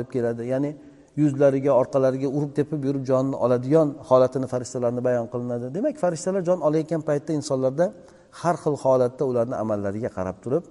deb 0.00 0.08
keladi. 0.14 0.42
Ya'ni 0.52 0.70
yuzlariga 1.16 1.72
orqalariga 1.80 2.28
urib 2.36 2.52
tepib 2.58 2.80
yurib 2.84 3.04
jonni 3.10 3.36
oladigan 3.44 3.88
holatini 4.08 4.46
farishtalarni 4.52 5.04
bayon 5.04 5.26
qilinadi. 5.32 5.74
Demak 5.74 5.96
farishtalar 6.04 6.42
jon 6.48 6.60
olayotgan 6.68 7.02
paytda 7.08 7.32
insonlarda 7.40 7.86
har 8.40 8.56
xil 8.62 8.76
holatda 8.84 9.24
ularni 9.30 9.56
amallariga 9.62 10.10
qarab 10.16 10.36
turib 10.44 10.64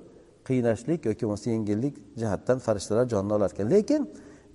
qiynashlik 0.47 0.99
yoki 1.09 1.23
bo'lmasa 1.25 1.47
yengillik 1.55 1.95
jihatdan 2.21 2.57
farishtalar 2.65 3.05
jonni 3.13 3.33
olar 3.37 3.49
ekan 3.53 3.67
lekin 3.75 4.01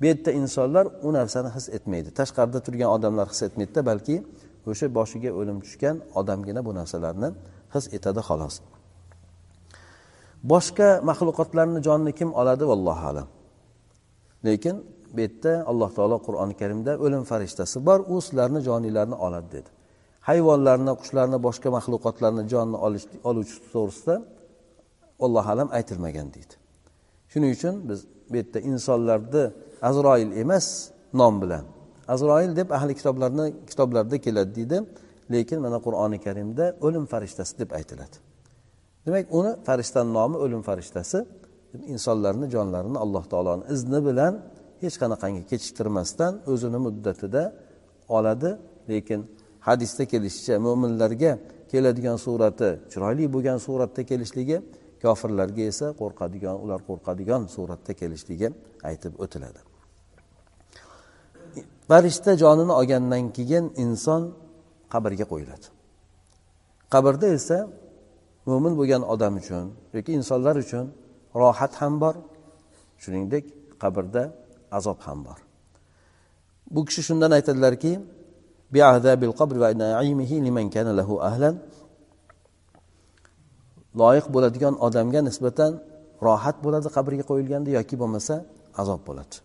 bu 0.00 0.04
yerda 0.10 0.30
insonlar 0.40 0.86
u 1.06 1.12
narsani 1.12 1.50
his 1.56 1.66
etmaydi. 1.76 2.08
Tashqarida 2.20 2.60
turgan 2.66 2.90
odamlar 2.96 3.26
his 3.32 3.40
etmaydida 3.48 3.80
balki 3.90 4.16
o'sha 4.70 4.86
boshiga 4.98 5.30
o'lim 5.40 5.58
tushgan 5.64 5.96
odamgina 6.20 6.60
bu 6.68 6.72
narsalarni 6.78 7.28
his 7.74 7.84
etadi 7.96 8.20
xolos. 8.28 8.54
Boshqa 10.52 10.88
maxluqotlarni 11.10 11.80
jonini 11.86 12.12
kim 12.18 12.30
oladi? 12.40 12.64
Vallohu 12.70 13.04
alam. 13.10 13.28
Lekin 14.46 14.76
bu 15.14 15.20
yerda 15.20 15.52
alloh 15.70 15.90
taolo 15.96 16.16
qur'oni 16.26 16.54
karimda 16.60 16.92
o'lim 17.04 17.22
farishtasi 17.30 17.76
bor 17.88 18.00
u 18.12 18.14
sizlarni 18.26 18.60
joninglarni 18.68 19.16
oladi 19.26 19.48
dedi. 19.56 19.70
Hayvonlarni 20.28 20.92
qushlarni 21.00 21.38
boshqa 21.46 21.68
maxluqotlarni 21.76 22.42
jonini 22.52 22.78
oluvchi 23.30 23.58
to'g'risida 23.74 24.14
allohu 25.24 25.48
alam 25.54 25.68
aytilmagan 25.78 26.28
deydi. 26.36 26.54
Shuning 27.32 27.50
uchun 27.56 27.74
biz 27.88 28.00
bu 28.30 28.36
yerda 28.36 28.58
insonlarni 28.60 29.44
azroil 29.82 30.30
emas 30.42 30.66
nom 31.20 31.42
bilan. 31.42 31.64
Azroil 32.08 32.56
deb 32.56 32.70
ahli 32.70 32.94
kitoblarni 32.94 33.54
kitoblarida 33.70 34.18
keladi 34.18 34.54
deydi 34.56 34.78
lekin 35.32 35.58
mana 35.60 35.78
qur'oni 35.86 36.18
karimda 36.26 36.64
o'lim 36.86 37.04
farishtasi 37.12 37.58
deb 37.58 37.70
aytiladi. 37.78 38.16
Demak 39.06 39.26
uni 39.38 39.52
farishtani 39.68 40.10
nomi 40.18 40.36
o'lim 40.44 40.62
farishtasi 40.68 41.18
insonlarni 41.94 42.46
jonlarini 42.54 42.98
alloh 43.04 43.24
taoloni 43.32 43.64
izni 43.74 44.00
bilan 44.08 44.32
hech 44.82 44.96
qanaqangi 45.02 45.42
kechiktirmasdan 45.50 46.32
o'zini 46.52 46.78
muddatida 46.86 47.42
oladi. 48.16 48.50
Lekin 48.90 49.20
hadisda 49.68 50.04
kelishicha 50.12 50.54
mo'minlarga 50.66 51.32
keladigan 51.72 52.16
surati 52.24 52.68
chiroyli 52.92 53.24
bo'lgan 53.34 53.58
suratda 53.66 54.02
kelishligi 54.10 54.56
kofirlarga 55.02 55.62
esa 55.72 55.86
qo'rqadigan 56.00 56.56
ular 56.64 56.80
qo'rqadigan 56.88 57.42
suratda 57.54 57.92
kelishligi 58.00 58.48
aytib 58.88 59.12
o'tiladi. 59.24 59.60
Farishta 61.88 62.32
jonini 62.42 62.72
olgandan 62.80 63.24
keyin 63.36 63.64
inson 63.84 64.22
qabrga 64.92 65.26
qo'yiladi. 65.32 65.66
Qabrda 66.94 67.26
esa 67.38 67.58
mo'min 68.48 68.72
bo'lgan 68.80 69.02
odam 69.12 69.34
uchun 69.40 69.66
yoki 69.96 70.10
insonlar 70.18 70.56
uchun 70.64 70.86
rohat 71.40 71.72
ham 71.80 71.94
bor 72.02 72.14
shuningdek 73.02 73.44
qabrda 73.82 74.22
azob 74.78 74.98
ham 75.06 75.18
bor. 75.26 75.38
Bu 76.74 76.80
kishi 76.88 77.02
shundan 77.08 77.30
aytadilarki 77.38 77.92
loyiq 84.00 84.26
bo'ladigan 84.34 84.74
odamga 84.86 85.20
nisbatan 85.28 85.72
rohat 86.26 86.56
bo'ladi 86.64 86.88
qabrga 86.96 87.24
qo'yilganda 87.30 87.70
yoki 87.78 87.94
bo'lmasa 88.02 88.34
azob 88.80 89.00
bo'ladi. 89.08 89.36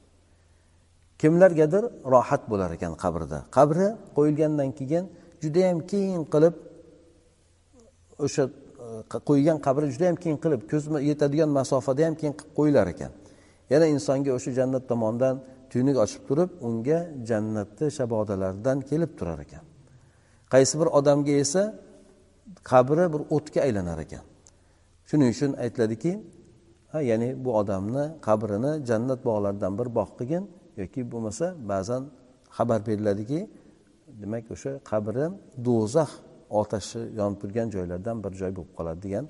Kimlargadir 1.22 1.84
rohat 2.14 2.44
bo'lar 2.52 2.70
ekan 2.78 2.94
qabrda. 3.04 3.38
Qabri 3.58 3.88
qo'yilgandan 4.18 4.70
keyin 4.80 5.06
judayam 5.44 5.78
keng 5.92 6.24
qilib 6.34 6.56
o'sha 8.26 8.44
e, 8.86 9.20
qo'ygan 9.30 9.58
qabri 9.66 9.86
judayam 9.94 10.18
keng 10.24 10.38
qilib 10.44 10.62
ko'z 10.72 10.84
yetadigan 11.10 11.50
masofada 11.60 12.02
ham 12.08 12.16
keng 12.22 12.34
qilib 12.40 12.54
qo'yilar 12.60 12.88
ekan. 12.94 13.12
Yana 13.72 13.86
insonga 13.96 14.32
o'sha 14.38 14.52
jannat 14.60 14.84
tomondan 14.92 15.36
tuynuk 15.72 15.98
ochib 16.06 16.22
turib 16.30 16.50
unga 16.68 17.00
jannatni 17.30 17.88
shabodalaridan 17.98 18.78
kelib 18.90 19.12
turar 19.20 19.40
ekan. 19.46 19.64
Qaysi 20.54 20.74
bir 20.80 20.88
odamga 21.00 21.34
esa 21.44 21.64
qabri 22.72 23.06
bir 23.14 23.22
o'tga 23.36 23.60
aylanar 23.68 24.00
ekan. 24.06 24.24
Shuning 25.10 25.30
uchun 25.36 25.52
aytiladiki 25.64 26.14
ya'ni 27.10 27.30
bu 27.44 27.50
odamni 27.62 28.06
qabrini 28.28 28.72
jannat 28.90 29.20
bog'laridan 29.28 29.74
bir 29.80 29.88
bog' 29.98 30.12
qilgin 30.20 30.44
yoki 30.82 31.02
bo'lmasa 31.12 31.46
ba'zan 31.72 32.04
xabar 32.58 32.80
beriladiki 32.88 33.40
demak 34.22 34.46
o'sha 34.56 34.72
qabri 34.92 35.26
do'zax 35.68 36.12
otashi 36.60 37.00
yonib 37.20 37.38
turgan 37.42 37.68
joylardan 37.76 38.18
bir 38.24 38.32
joy 38.42 38.52
bo'lib 38.58 38.72
qoladi 38.78 39.00
degan 39.06 39.26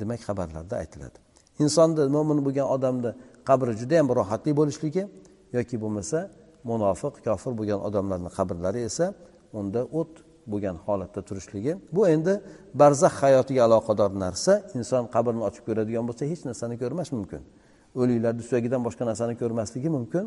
demak 0.00 0.20
xabarlarda 0.28 0.74
aytiladi. 0.82 1.18
Insonni 1.64 2.02
mo'min 2.16 2.38
bo'lgan 2.46 2.66
odamni 2.76 3.10
qabri 3.48 3.72
juda 3.80 3.94
yam 4.00 4.08
rohatli 4.18 4.52
bo'lishligi 4.60 5.02
yoki 5.56 5.76
bo'lmasa 5.82 6.18
munofiq 6.70 7.14
kofir 7.26 7.52
bo'lgan 7.58 7.80
odamlarni 7.88 8.30
qabrlari 8.38 8.80
esa 8.90 9.06
unda 9.58 9.80
o't 10.00 10.12
bo'lgan 10.52 10.76
holatda 10.86 11.20
turishligi. 11.28 11.72
Bu 11.92 12.08
endi 12.14 12.40
barzax 12.80 13.12
hayotiga 13.22 13.62
aloqador 13.68 14.10
narsa. 14.24 14.52
Inson 14.78 15.04
qabrni 15.14 15.42
ochib 15.48 15.64
ko'radigan 15.68 16.04
bo'lsa 16.08 16.24
hech 16.30 16.42
narsani 16.48 16.74
ko'rmas 16.82 17.08
mumkin. 17.16 17.42
O'liklarni 18.00 18.42
suyagidan 18.48 18.80
boshqa 18.86 19.04
narsani 19.10 19.34
ko'rmasligi 19.42 19.90
mumkin. 19.96 20.24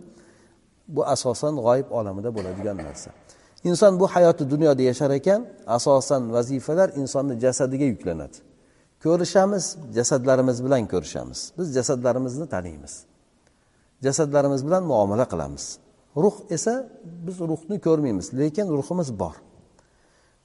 Bu 0.95 1.01
asosan 1.13 1.53
g'oyib 1.65 1.88
olamida 1.99 2.30
bo'ladigan 2.38 2.77
narsa. 2.88 3.10
Inson 3.69 3.99
bu 3.99 4.06
hayoti 4.15 4.43
dunyoda 4.53 4.82
yashar 4.89 5.12
ekan 5.19 5.41
asosan 5.77 6.21
vazifalar 6.36 6.89
insonni 7.01 7.36
jasadiga 7.43 7.86
yuklanadi. 7.93 8.38
Ko'rishamiz 9.03 9.65
jasadlarimiz 9.97 10.58
bilan 10.65 10.84
ko'rishamiz. 10.93 11.39
Biz 11.58 11.67
jasadlarimizni 11.77 12.47
taniymiz. 12.53 12.93
Jasadlarimiz 14.06 14.62
bilan 14.67 14.84
muomala 14.84 15.25
qilamiz. 15.32 15.65
Ruh 16.23 16.36
esa 16.49 16.89
biz 17.25 17.38
ruhni 17.39 17.77
ko'rmaymiz 17.88 18.27
lekin 18.39 18.67
ruhimiz 18.77 19.10
bor. 19.19 19.36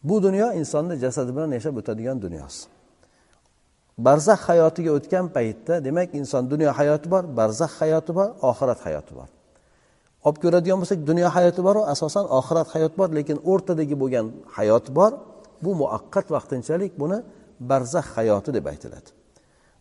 Bu 0.04 0.22
dunyo 0.22 0.48
insonni 0.60 0.94
jasadi 1.04 1.30
bilan 1.36 1.50
yashab 1.58 1.74
o'tadigan 1.80 2.18
dunyosi. 2.24 2.62
Barzax 4.06 4.40
hayotiga 4.48 4.90
o'tgan 4.98 5.26
paytda 5.36 5.74
demak 5.86 6.10
inson 6.20 6.42
dunyo 6.52 6.70
hayoti 6.78 7.08
bor 7.12 7.24
barzax 7.38 7.72
hayoti 7.80 8.12
bor 8.18 8.28
oxirat 8.50 8.80
hayoti 8.86 9.12
bor. 9.18 9.28
Olib 10.26 10.38
ko'radigan 10.44 10.78
bo'lsak 10.82 11.00
dunyo 11.10 11.28
hayoti 11.36 11.60
boru 11.66 11.80
asosan 11.92 12.24
oxirat 12.38 12.68
hayot 12.74 12.92
bor 13.00 13.08
lekin 13.18 13.38
o'rtadagi 13.50 13.94
bo'lgan 14.02 14.26
hayot 14.56 14.86
bor. 14.96 15.12
Bu 15.64 15.70
muaqqat 15.82 16.26
vaqtinchalik 16.34 16.92
buni 17.02 17.18
barzax 17.70 18.06
hayoti 18.16 18.50
deb 18.56 18.66
aytiladi. 18.72 19.08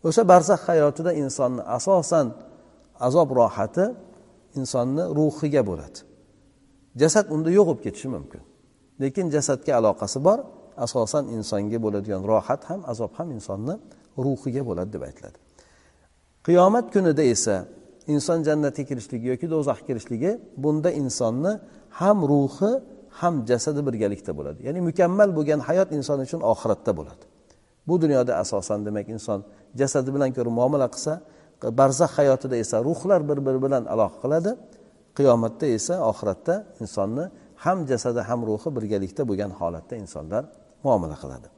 O'sha 0.08 0.22
barzax 0.32 0.60
hayotida 0.68 1.10
insonni 1.22 1.62
asosan 1.76 2.26
azob 3.06 3.28
rohati 3.40 3.84
insonni 4.60 5.04
ruhiga 5.18 5.62
bo'ladi. 5.70 5.98
Jasad 7.00 7.24
unda 7.34 7.50
yo'q 7.58 7.66
bo'lib 7.68 7.82
ketishi 7.86 8.08
mumkin. 8.16 8.42
Lekin 9.02 9.26
jasadga 9.34 9.72
aloqasi 9.80 10.18
bor. 10.26 10.38
Asosan 10.84 11.24
insonga 11.36 11.78
bo'ladigan 11.84 12.22
rohat 12.30 12.62
ham 12.70 12.80
azob 12.92 13.12
ham 13.18 13.28
insonni 13.36 13.74
ruhiga 14.24 14.62
bo'ladi 14.68 14.90
deb 14.94 15.02
aytiladi. 15.08 15.38
Qiyomat 16.46 16.86
kunida 16.94 17.22
esa 17.34 17.56
inson 18.14 18.38
jannatga 18.48 18.82
kirishligi 18.90 19.26
yoki 19.32 19.46
do'zaxga 19.54 19.84
kirishligi 19.88 20.30
bunda 20.62 20.90
insonni 21.00 21.52
ham 22.00 22.18
ruhi 22.32 22.72
ham 23.20 23.34
jasadi 23.50 23.80
birgalikda 23.86 24.32
bo'ladi. 24.38 24.58
Ya'ni 24.66 24.80
mukammal 24.88 25.28
bo'lgan 25.38 25.60
hayot 25.68 25.88
inson 25.98 26.18
uchun 26.26 26.40
oxiratda 26.52 26.92
bo'ladi. 26.98 27.24
Bu 27.88 27.94
dunyoda 28.02 28.32
asosan 28.42 28.78
demak 28.86 29.06
inson 29.16 29.40
jasadi 29.80 30.08
bilan 30.14 30.30
ko'ra 30.36 30.50
muomala 30.58 30.88
qilsa 30.94 31.12
barzax 31.80 32.10
hayotida 32.18 32.56
esa 32.64 32.76
ruhlar 32.88 33.20
bir 33.28 33.38
biri 33.46 33.58
bilan 33.64 33.82
aloqa 33.94 34.18
qiladi. 34.24 34.50
Qiyomatda 35.18 35.66
esa 35.76 35.94
oxiratda 36.10 36.54
insonni 36.82 37.24
ham 37.64 37.78
jasadi 37.90 38.20
ham 38.28 38.40
ruhi 38.48 38.68
birgalikda 38.76 39.22
bo'lgan 39.30 39.50
holatda 39.60 39.94
insonlar 40.02 40.42
muomala 40.84 41.16
qiladi. 41.22 41.48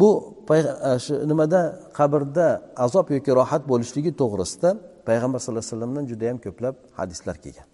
Bu 0.00 0.10
e, 0.50 0.98
shu 1.04 1.14
nimada? 1.30 1.60
Qabrda 1.98 2.46
azob 2.84 3.06
yoki 3.16 3.30
rohat 3.40 3.62
bo'lishligi 3.72 4.12
to'g'risida 4.20 4.70
payg'ambar 5.08 5.38
sallallohu 5.40 5.64
alayhi 5.64 5.74
vasallamdan 5.74 6.04
judayam 6.10 6.38
ko'plab 6.44 6.74
hadislar 6.98 7.36
kelgan. 7.44 7.68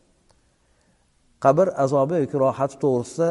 Qabr 1.44 1.66
azobi 1.84 2.14
yoki 2.24 2.36
rohati 2.44 2.76
to'g'risida 2.84 3.28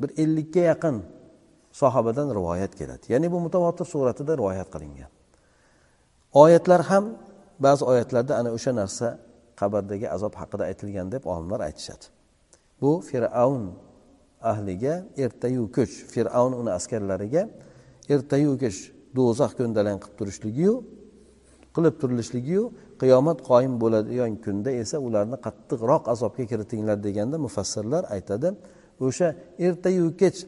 bir 0.00 0.10
ellikka 0.22 0.62
yaqin 0.72 0.96
sahobadan 1.80 2.28
rivoyat 2.38 2.72
keladi. 2.80 3.04
Ya'ni 3.12 3.28
bu 3.34 3.38
mutavotir 3.46 3.86
suratida 3.92 4.32
rivoyat 4.40 4.68
qilingan. 4.74 5.10
Oyatlar 6.42 6.80
ham 6.90 7.04
ba'zi 7.64 7.82
oyatlarda 7.92 8.32
ana 8.40 8.50
o'sha 8.56 8.72
narsa 8.80 9.06
qabrdagi 9.60 10.06
azob 10.16 10.34
haqida 10.40 10.64
aytilgan 10.70 11.08
deb 11.14 11.22
olimlar 11.32 11.60
aytishadi. 11.68 12.04
Bu 12.80 12.90
fir'avn 13.08 13.64
ahliga 14.52 14.94
ertayu 15.24 15.64
kuch 15.76 15.94
fir'avn 16.14 16.52
uni 16.60 16.70
askarlariga 16.78 17.42
ertayu 18.14 18.52
kuch 18.62 18.78
do'zax 19.16 19.52
ko'ndalang 19.58 19.98
qilib 20.02 20.16
turishligiyu 20.18 20.74
qilib 21.76 21.94
turilishligiyu 22.00 22.62
qiyomat 23.02 23.38
qoyim 23.50 23.74
bo'ladigan 23.82 24.32
kunda 24.44 24.70
esa 24.82 24.96
ularni 25.06 25.36
qattiqroq 25.46 26.02
azobga 26.14 26.44
kiritinglar 26.50 26.96
deganda 27.06 27.36
mufassirlar 27.46 28.02
aytadi. 28.16 28.48
O'sha 29.06 29.28
ertayu 29.66 30.06
kech 30.20 30.38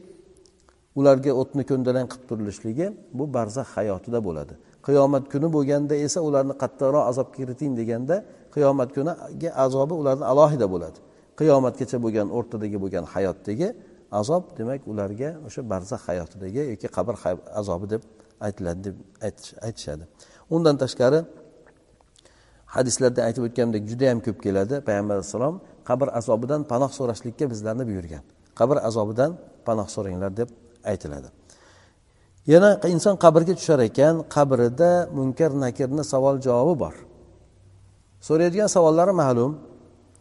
ularga 0.98 1.32
o'tni 1.40 1.62
ko'ndalang 1.70 2.06
qilib 2.12 2.24
turilishligi 2.30 2.86
bu 3.18 3.24
barzax 3.36 3.68
hayotida 3.76 4.18
bo'ladi. 4.28 4.54
Qiyomat 4.86 5.24
kuni 5.32 5.48
bo'lganda 5.56 5.94
esa 6.06 6.18
ularni 6.28 6.54
qattiqroq 6.62 7.04
azobga 7.10 7.34
kiriting 7.40 7.72
deganda 7.80 8.16
qiyomat 8.54 8.88
kuniga 8.96 9.50
azobi 9.64 9.94
ularni 10.00 10.24
alohida 10.32 10.66
bo'ladi. 10.74 10.98
Qiyomatgacha 11.38 11.98
bo'lgan 12.04 12.28
o'rtadagi 12.38 12.78
bo'lgan 12.82 13.04
hayotdagi 13.14 13.68
azob 14.20 14.42
demak 14.58 14.80
ularga 14.92 15.30
o'sha 15.46 15.60
barzax 15.72 16.00
hayotidagi 16.08 16.62
yoki 16.72 16.88
qabr 16.96 17.14
azobi 17.60 17.86
deb 17.92 18.02
aytiladi 18.46 18.80
deb 18.86 18.96
aytishadi. 19.66 20.04
Undan 20.54 20.76
tashqari 20.82 21.20
hadislarda 22.76 23.20
aytib 23.28 23.42
o'tgandek 23.48 23.82
juda 23.90 24.04
yam 24.10 24.18
ko'p 24.26 24.38
keladi. 24.46 24.74
Payg'ambar 24.88 25.14
alayhissalom 25.18 25.56
qabr 25.88 26.08
azobidan 26.18 26.60
panoh 26.72 26.90
so'rashlikka 26.98 27.44
bizlarni 27.52 27.84
buyurgan. 27.90 28.22
Qabr 28.58 28.76
azobidan 28.88 29.30
panoh 29.66 29.88
so'ranglar 29.94 30.30
deb 30.40 30.48
aytiladi. 30.92 31.28
Yana 32.52 32.70
inson 32.94 33.14
qabrga 33.24 33.54
tushar 33.58 33.80
ekan 33.88 34.14
qabrida 34.34 34.90
munkar 35.18 35.50
nakirni 35.64 36.04
savol 36.12 36.36
javobi 36.46 36.74
bor. 36.84 36.94
So'raydigan 38.20 38.66
savollari 38.66 39.12
ma'lum. 39.12 39.52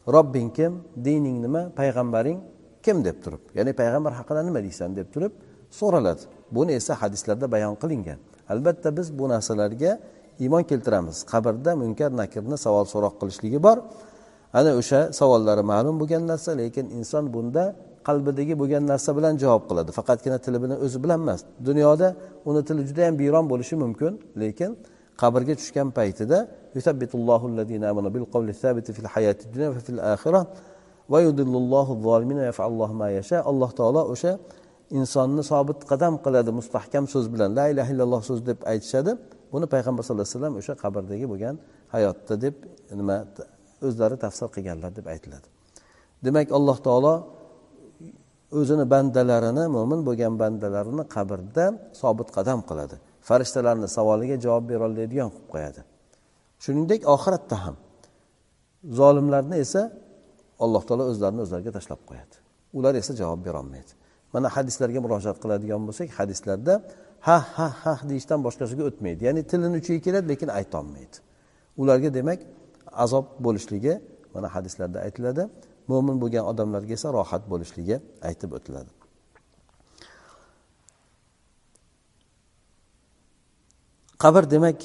Robbing 0.07 0.49
kim? 0.55 0.83
Dining 1.05 1.41
nima? 1.43 1.61
Payg'ambaring 1.79 2.39
kim 2.83 3.03
deb 3.03 3.17
turib 3.23 3.41
ya'ni 3.57 3.73
payg'ambar 3.73 4.13
haqida 4.19 4.41
nima 4.47 4.59
deysan 4.63 4.95
deb 4.95 5.07
turib 5.13 5.31
so'raladi. 5.79 6.21
Buni 6.51 6.71
esa 6.79 6.93
hadislarda 7.01 7.51
bayon 7.51 7.75
qilingan. 7.81 8.19
Albatta 8.49 8.97
biz 8.97 9.07
bu 9.19 9.29
narsalarga 9.29 9.99
iymon 10.39 10.63
keltiramiz. 10.63 11.17
Qabrda 11.31 11.75
munkar 11.81 12.11
nakirni 12.21 12.57
savol 12.65 12.85
so'roq 12.93 13.13
qilishligi 13.21 13.59
bor. 13.67 13.77
Ana 14.53 14.71
o'sha 14.79 14.99
savollari 15.19 15.63
ma'lum 15.71 15.95
bo'lgan 16.01 16.23
narsa 16.31 16.51
lekin 16.61 16.85
inson 16.99 17.33
bunda 17.33 17.63
qalbidagi 18.07 18.53
bo'lgan 18.61 18.83
narsa 18.91 19.11
bilan 19.17 19.33
javob 19.43 19.63
qiladi. 19.69 19.91
Faqatgina 19.99 20.37
tili 20.45 20.57
bilan 20.63 20.77
o'zi 20.85 20.97
bilan 21.03 21.19
emas 21.25 21.41
dunyoda 21.67 22.07
uni 22.49 22.61
tili 22.67 22.81
juda 22.89 23.01
yam 23.07 23.15
biyron 23.21 23.45
bo'lishi 23.51 23.75
mumkin 23.83 24.11
lekin 24.41 24.71
qabrga 25.21 25.53
tushgan 25.59 25.87
paytida 25.97 26.37
alloh 33.51 33.71
taolo 33.79 34.01
o'sha 34.13 34.31
insonni 34.99 35.43
sobit 35.51 35.79
qadam 35.91 36.13
qiladi 36.25 36.51
mustahkam 36.59 37.03
so'z 37.13 37.25
bilan 37.33 37.49
la 37.59 37.65
ilaha 37.73 37.89
illalloh 37.93 38.21
so'z 38.29 38.39
deb 38.49 38.59
aytishadi. 38.71 39.11
Buni 39.53 39.65
payg'ambar 39.73 40.01
sallallohu 40.03 40.27
alayhi 40.27 40.37
vasallam 40.37 40.55
o'sha 40.61 40.73
qabrdagi 40.83 41.25
bo'lgan 41.31 41.55
hayotda 41.95 42.33
deb 42.45 42.55
nima 42.99 43.15
o'zlari 43.87 44.15
tafsir 44.23 44.47
qilganlar 44.55 44.91
deb 44.99 45.05
aytiladi. 45.13 45.47
Demak 46.25 46.47
alloh 46.57 46.77
taolo 46.87 47.13
o'zini 48.59 48.85
bandalarini 48.93 49.63
mo'min 49.75 49.99
bo'lgan 50.07 50.33
bandalarini 50.41 51.03
qabrda 51.15 51.65
sobit 52.01 52.29
qadam 52.37 52.59
qiladi. 52.69 52.97
Farishtalarni 53.27 53.87
savoliga 53.97 54.35
javob 54.45 54.65
berolmaydigan 54.71 55.29
qilib 55.33 55.47
qo'yadi. 55.53 55.81
Shuningdek 56.63 57.01
oxiratda 57.15 57.55
ham 57.65 57.75
zolimlarni 58.99 59.55
esa 59.65 59.81
alloh 60.63 60.83
taolo 60.87 61.03
o'zlarini 61.11 61.41
o'zlariga 61.45 61.71
tashlab 61.77 62.01
qo'yadi. 62.09 62.35
Ular 62.77 62.93
esa 63.01 63.13
javob 63.21 63.41
berolmaydi 63.47 63.91
mana 64.33 64.47
hadislarga 64.55 64.99
murojaat 65.05 65.37
qiladigan 65.43 65.81
bo'lsak 65.87 66.09
hadislarda 66.19 66.73
ha 67.27 67.37
ha 67.57 67.67
ha 67.83 67.93
deyishdan 68.09 68.39
boshqasiga 68.47 68.83
o'tmaydi. 68.89 69.21
Ya'ni 69.27 69.41
tilini 69.51 69.77
uchiga 69.81 69.99
keladi 70.07 70.27
lekin 70.31 70.49
aytolmaydi. 70.59 71.17
Ularga 71.81 72.09
demak 72.17 72.39
azob 73.03 73.25
bo'lishligi 73.45 73.93
mana 74.35 74.47
hadislarda 74.55 74.97
aytiladi 75.07 75.43
mo'min 75.91 76.15
bo'lgan 76.21 76.43
odamlarga 76.51 76.93
esa 76.99 77.07
rohat 77.17 77.43
bo'lishligi 77.51 77.95
aytib 78.29 78.51
o'tiladi. 78.57 78.91
Qabr 84.23 84.43
demak 84.49 84.81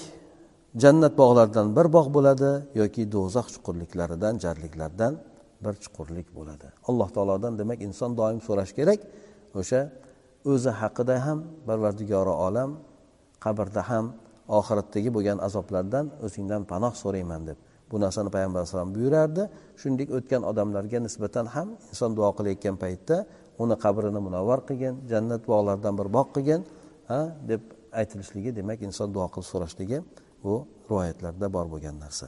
jannat 0.83 1.15
bog'laridan 1.23 1.67
bir 1.77 1.87
bog' 1.97 2.09
bo'ladi 2.17 2.51
yoki 2.81 3.03
do'zax 3.15 3.47
chuqurliklaridan 3.55 4.35
jarliklardan 4.45 5.13
bir 5.65 5.75
chuqurlik 5.83 6.29
bo'ladi. 6.37 6.67
Alloh 6.89 7.09
taolodan 7.17 7.53
demak 7.61 7.79
inson 7.89 8.11
doim 8.21 8.41
so'rash 8.47 8.73
kerak 8.79 9.01
o'sha 9.61 9.81
o'zi 10.53 10.71
haqida 10.81 11.17
ham 11.27 11.39
parvardigori 11.69 12.35
olam 12.47 12.71
qabrda 13.45 13.83
ham 13.91 14.05
oxiratdagi 14.59 15.11
bo'lgan 15.17 15.39
azoblardan 15.47 16.05
o'zingdan 16.27 16.63
panoh 16.73 16.93
so'rayman 17.03 17.43
deb. 17.49 17.59
Bu 17.91 17.97
narsani 18.05 18.31
payg'ambar 18.35 18.59
alayhisalom 18.61 18.91
buyurardi. 18.97 19.43
Shuningdek 19.81 20.09
o'tgan 20.17 20.43
odamlarga 20.51 20.99
nisbatan 21.07 21.47
ham 21.55 21.69
inson 21.91 22.11
duo 22.17 22.31
qilayotgan 22.39 22.77
paytda 22.85 23.17
uni 23.63 23.77
qabrini 23.85 24.21
munavvar 24.27 24.61
qilgin 24.69 24.95
jannat 25.13 25.43
bog'laridan 25.53 25.95
bir 26.01 26.09
bog' 26.17 26.31
qilgin 26.37 26.61
ha 27.11 27.21
deb 27.51 27.63
aytilishligi 28.01 28.51
demak 28.57 28.83
inson 28.89 29.15
duo 29.15 29.27
qilib 29.35 29.49
so'rashligi 29.53 29.99
bu 30.45 30.55
rivoyatlarda 30.91 31.47
bor 31.57 31.67
bo'lgan 31.73 31.97
narsa. 32.05 32.27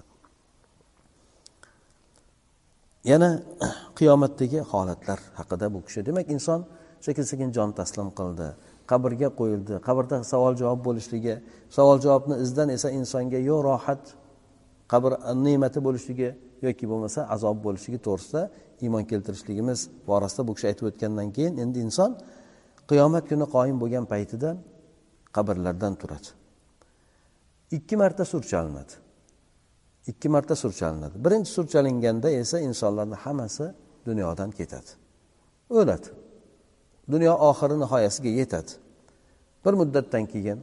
Yana 3.04 3.30
qiyomatdagi 3.98 4.60
holatlar 4.72 5.18
haqida 5.38 5.66
bu 5.74 5.84
kishi 5.86 6.06
demak 6.06 6.30
inson 6.36 6.60
sekin 7.00 7.22
sekin 7.30 7.48
jon 7.56 7.70
taslim 7.78 8.08
qildi 8.18 8.48
qabrga 8.90 9.28
qo'yildi 9.40 9.74
qabrda 9.86 10.16
savol 10.32 10.54
javob 10.60 10.80
bo'lishligi 10.88 11.34
savol 11.76 11.98
javobni 12.04 12.36
izdan 12.44 12.68
esa 12.76 12.88
insonga 12.98 13.40
yo 13.50 13.56
rohat 13.68 14.02
qabr 14.92 15.12
ne'mati 15.46 15.78
bo'lishligi 15.86 16.28
yoki 16.66 16.84
bo'lmasa 16.90 17.20
azob 17.34 17.56
bo'lishligi 17.66 17.98
to'g'risida 18.06 18.42
iymon 18.84 19.04
keltirishligimiz 19.10 19.80
borasida 20.10 20.42
bu 20.48 20.52
kishi 20.56 20.66
aytib 20.70 20.84
o'tgandan 20.90 21.28
keyin 21.36 21.54
endi 21.64 21.78
inson 21.86 22.10
qiyomat 22.90 23.24
kuni 23.30 23.46
qoyim 23.56 23.76
bo'lgan 23.82 24.04
paytida 24.12 24.50
qabrlardan 25.36 25.94
turadi. 26.00 26.28
Ikki 27.76 27.96
marta 27.96 28.24
sur 28.24 28.42
chalinadi 28.42 28.94
ikki 30.06 30.28
marta 30.28 30.54
sur 30.56 30.72
chalinadi 30.72 31.24
birinchi 31.24 31.50
sur 31.50 31.66
chalinganda 31.66 32.30
esa 32.30 32.58
insonlarni 32.60 33.14
hammasi 33.14 33.64
dunyodan 34.06 34.50
ketadi. 34.50 34.90
O'ladi. 35.70 36.08
Dunyo 37.10 37.32
oxiri 37.48 37.80
nihoyasiga 37.80 38.30
yetadi. 38.40 38.72
Bir 39.64 39.72
muddatdan 39.80 40.24
keyin 40.26 40.58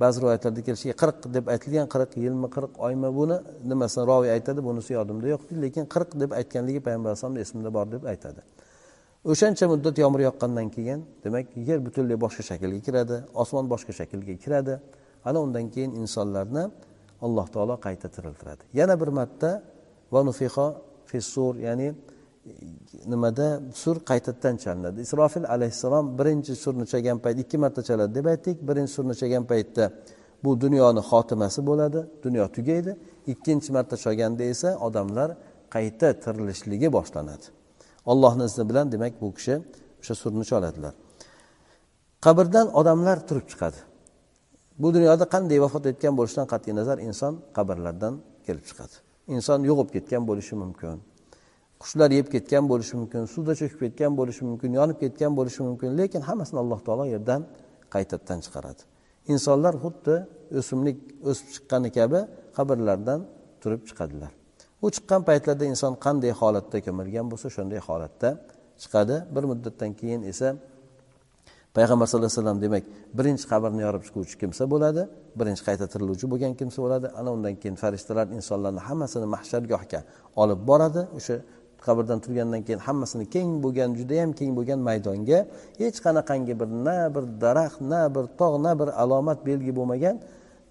ba'zi 0.00 0.20
rivoyatlarda 0.22 0.60
kelishiga 0.66 0.94
qirq 1.02 1.16
deb 1.36 1.44
aytilgan 1.54 1.88
qirq 1.94 2.10
yilmi 2.24 2.48
qirq 2.56 2.72
oymi 2.86 3.10
buni 3.18 3.36
nimasini 3.70 4.04
roviy 4.10 4.30
aytadi 4.36 4.60
bunisi 4.68 4.92
yodimda 4.98 5.26
yo'q 5.34 5.42
lekin 5.64 5.84
qirq 5.94 6.10
deb 6.22 6.30
aytganligi 6.40 6.80
payg'ambar 6.86 7.10
alayhisalomni 7.10 7.40
esimda 7.44 7.70
bor 7.76 7.86
deb 7.94 8.02
aytadi. 8.12 8.40
O'shancha 9.30 9.64
muddat 9.72 9.96
yomg'ir 10.04 10.22
yoqqandan 10.28 10.68
keyin 10.76 11.00
demak 11.24 11.46
yer 11.68 11.78
butunlay 11.86 12.16
boshqa 12.24 12.42
shaklga 12.50 12.80
kiradi 12.86 13.16
osmon 13.42 13.64
boshqa 13.72 13.92
shaklga 14.00 14.34
kiradi. 14.44 14.74
Ana 15.28 15.38
undan 15.46 15.66
keyin 15.74 15.92
insonlarni 16.02 16.64
alloh 17.26 17.46
taolo 17.54 17.74
qayta 17.86 18.08
tiriltiradi. 18.14 18.62
Yana 18.80 18.94
bir 19.00 19.10
marta 19.18 19.50
va 20.14 20.20
nufiho 20.28 20.66
fissur 21.10 21.54
ya'ni 21.66 21.88
nimada? 23.12 23.46
Sur 23.82 23.96
qaytadan 24.10 24.54
chalinadi. 24.64 24.98
Isrofil 25.06 25.46
alayhissalom 25.54 26.04
birinchi 26.18 26.52
surni 26.62 26.86
chalgan 26.92 27.18
payt 27.24 27.38
ikki 27.44 27.56
marta 27.64 27.82
chaladi 27.88 28.14
deb 28.18 28.26
aytdik. 28.32 28.56
Birinchi 28.68 28.92
surni 28.98 29.14
chalgan 29.20 29.44
paytda 29.52 29.84
bu 30.44 30.50
dunyoni 30.64 31.02
xotimasi 31.10 31.60
bo'ladi 31.70 32.00
dunyo 32.24 32.44
tugaydi. 32.56 32.92
Ikkinchi 33.32 33.70
marta 33.76 33.96
chalganda 34.04 34.42
esa 34.52 34.70
odamlar 34.86 35.30
qayta 35.74 36.08
tirilishligi 36.24 36.88
boshlanadi. 36.96 37.55
Ollohni 38.10 38.44
izni 38.48 38.64
bilan 38.70 38.86
demak 38.94 39.14
bu 39.20 39.26
kishi 39.38 39.54
o'sha 40.00 40.14
surni 40.22 40.44
choladilar. 40.50 40.94
Qabrdan 42.24 42.66
odamlar 42.80 43.18
turib 43.28 43.46
chiqadi. 43.52 43.78
Bu 44.82 44.88
dunyoda 44.94 45.24
qanday 45.34 45.58
vafot 45.64 45.84
etgan 45.92 46.14
bo'lishidan 46.18 46.46
qat'iy 46.52 46.74
nazar 46.80 46.98
inson 47.08 47.32
qabrlardan 47.56 48.14
kelib 48.46 48.64
chiqadi. 48.68 48.94
Inson 49.34 49.58
yo'qolib 49.68 49.90
ketgan 49.96 50.22
bo'lishi 50.30 50.54
mumkin 50.62 50.96
qushlar 51.82 52.10
yeb 52.18 52.26
ketgan 52.34 52.64
bo'lishi 52.70 52.94
mumkin 53.00 53.22
suvda 53.34 53.52
cho'kib 53.60 53.78
ketgan 53.84 54.12
bo'lishi 54.18 54.42
mumkin 54.48 54.70
yonib 54.78 54.98
ketgan 55.02 55.32
bo'lishi 55.38 55.60
mumkin 55.68 55.90
lekin 55.98 56.22
hammasini 56.28 56.58
alloh 56.62 56.80
taolo 56.86 57.04
yerdan 57.14 57.40
qaytadan 57.94 58.38
chiqaradi. 58.44 58.82
Insonlar 59.32 59.74
xuddi 59.84 60.14
o'simlik 60.60 60.96
o'sib 61.30 61.46
chiqqani 61.54 61.88
kabi 61.98 62.20
qabrlardan 62.56 63.20
turib 63.62 63.82
chiqadilar. 63.88 64.32
U 64.84 64.86
chiqqan 64.94 65.22
paytlarda 65.28 65.64
inson 65.72 65.92
qanday 66.04 66.32
holatda 66.40 66.78
ko'milgan 66.86 67.26
bo'lsa 67.32 67.48
shunday 67.56 67.80
holatda 67.88 68.28
chiqadi. 68.82 69.16
Bir 69.34 69.44
muddatdan 69.50 69.90
keyin 70.00 70.22
esa 70.32 70.48
payg'ambar 71.76 72.06
sallallohu 72.08 72.30
alayhi 72.32 72.40
vasallam 72.42 72.60
demak 72.64 72.84
birinchi 73.18 73.44
qabrni 73.52 73.82
yorib 73.86 74.02
chiquvchi 74.06 74.36
kimsa 74.42 74.62
bo'ladi 74.72 75.02
birinchi 75.40 75.62
qayta 75.68 75.86
tiriluvchi 75.92 76.26
bo'lgan 76.32 76.52
kimsa 76.60 76.78
bo'ladi. 76.84 77.06
Ana 77.18 77.30
undan 77.36 77.54
keyin 77.62 77.76
farishtalar 77.82 78.26
insonlarni 78.38 78.80
hammasini 78.88 79.26
mahshargohga 79.34 80.00
olib 80.42 80.60
boradi. 80.70 81.02
O'sha 81.18 81.36
qabrdan 81.86 82.18
turgandan 82.24 82.62
keyin 82.66 82.80
hammasini 82.86 83.24
keng 83.34 83.50
bo'lgan 83.64 83.90
judayam 83.98 84.30
keng 84.38 84.50
bo'lgan 84.58 84.80
maydonga 84.88 85.38
hech 85.82 85.98
qanaqangi 86.06 86.54
bir 86.60 86.68
na 86.86 86.98
bir 87.14 87.24
daraxt 87.44 87.80
na 87.92 88.02
bir 88.14 88.24
tog' 88.40 88.56
na 88.64 88.72
bir 88.80 88.88
alomat 89.02 89.38
belgi 89.48 89.72
bo'lmagan. 89.78 90.16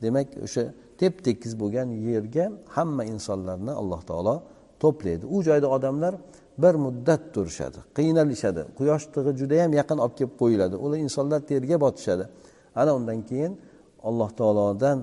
Demak 0.03 0.27
o'sha 0.45 0.63
tep 1.01 1.13
tekis 1.27 1.53
bo'lgan 1.61 1.87
yerga 2.09 2.45
hamma 2.75 3.03
insonlarni 3.13 3.73
alloh 3.81 4.01
taolo 4.09 4.35
to'playdi. 4.83 5.25
U 5.35 5.37
joyda 5.47 5.67
odamlar 5.77 6.13
bir 6.63 6.75
muddat 6.85 7.21
turishadi 7.33 7.79
qiynalishadi. 7.97 8.61
Quyosh 8.77 9.05
tig'i 9.15 9.31
judayam 9.41 9.71
yaqin 9.79 9.97
olib 10.03 10.15
kelib 10.19 10.33
qo'yiladi. 10.41 10.75
Ular 10.83 10.97
insonlar 11.05 11.39
terga 11.51 11.77
botishadi. 11.85 12.25
Ana 12.81 12.91
undan 12.97 13.19
keyin 13.29 13.53
alloh 14.09 14.29
taolodan 14.39 14.97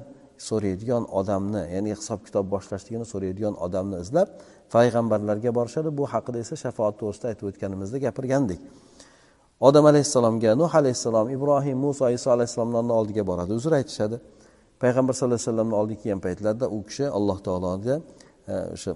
so'raydigan 0.48 1.04
odamni 1.18 1.62
ya'ni 1.74 1.90
hisob 1.96 2.20
kitob 2.26 2.46
boshlashligini 2.54 3.06
so'raydigan 3.12 3.54
odamni 3.66 3.96
izlab 4.04 4.28
payg'ambarlarga 4.74 5.50
borishadi. 5.58 5.88
Bu 5.98 6.04
haqida 6.12 6.38
esa 6.44 6.56
shafoat 6.64 6.94
to'g'risida 7.00 7.26
aytib 7.32 7.44
o'tganimizda 7.50 7.98
gapirgandik. 8.06 8.60
Odam 9.68 9.84
alayhissalomga 9.92 10.50
nuh 10.62 10.72
alayhissalom 10.80 11.26
ibrohim 11.36 11.78
muso 11.84 12.06
iso 12.18 12.28
alayhissalomlarni 12.36 12.92
oldiga 12.98 13.22
boradi. 13.30 13.52
Uzr 13.58 13.72
aytishadi. 13.80 14.16
Payg'ambar 14.82 15.14
sallallohu 15.14 15.38
alayhi 15.38 15.48
vasallamni 15.48 15.74
oldiga 15.80 16.00
kelgan 16.02 16.20
paytlarida 16.26 16.66
u 16.76 16.78
kishi 16.88 17.04
alloh 17.18 17.38
taologa 17.46 17.94
e, 18.52 18.54
o'sha 18.74 18.92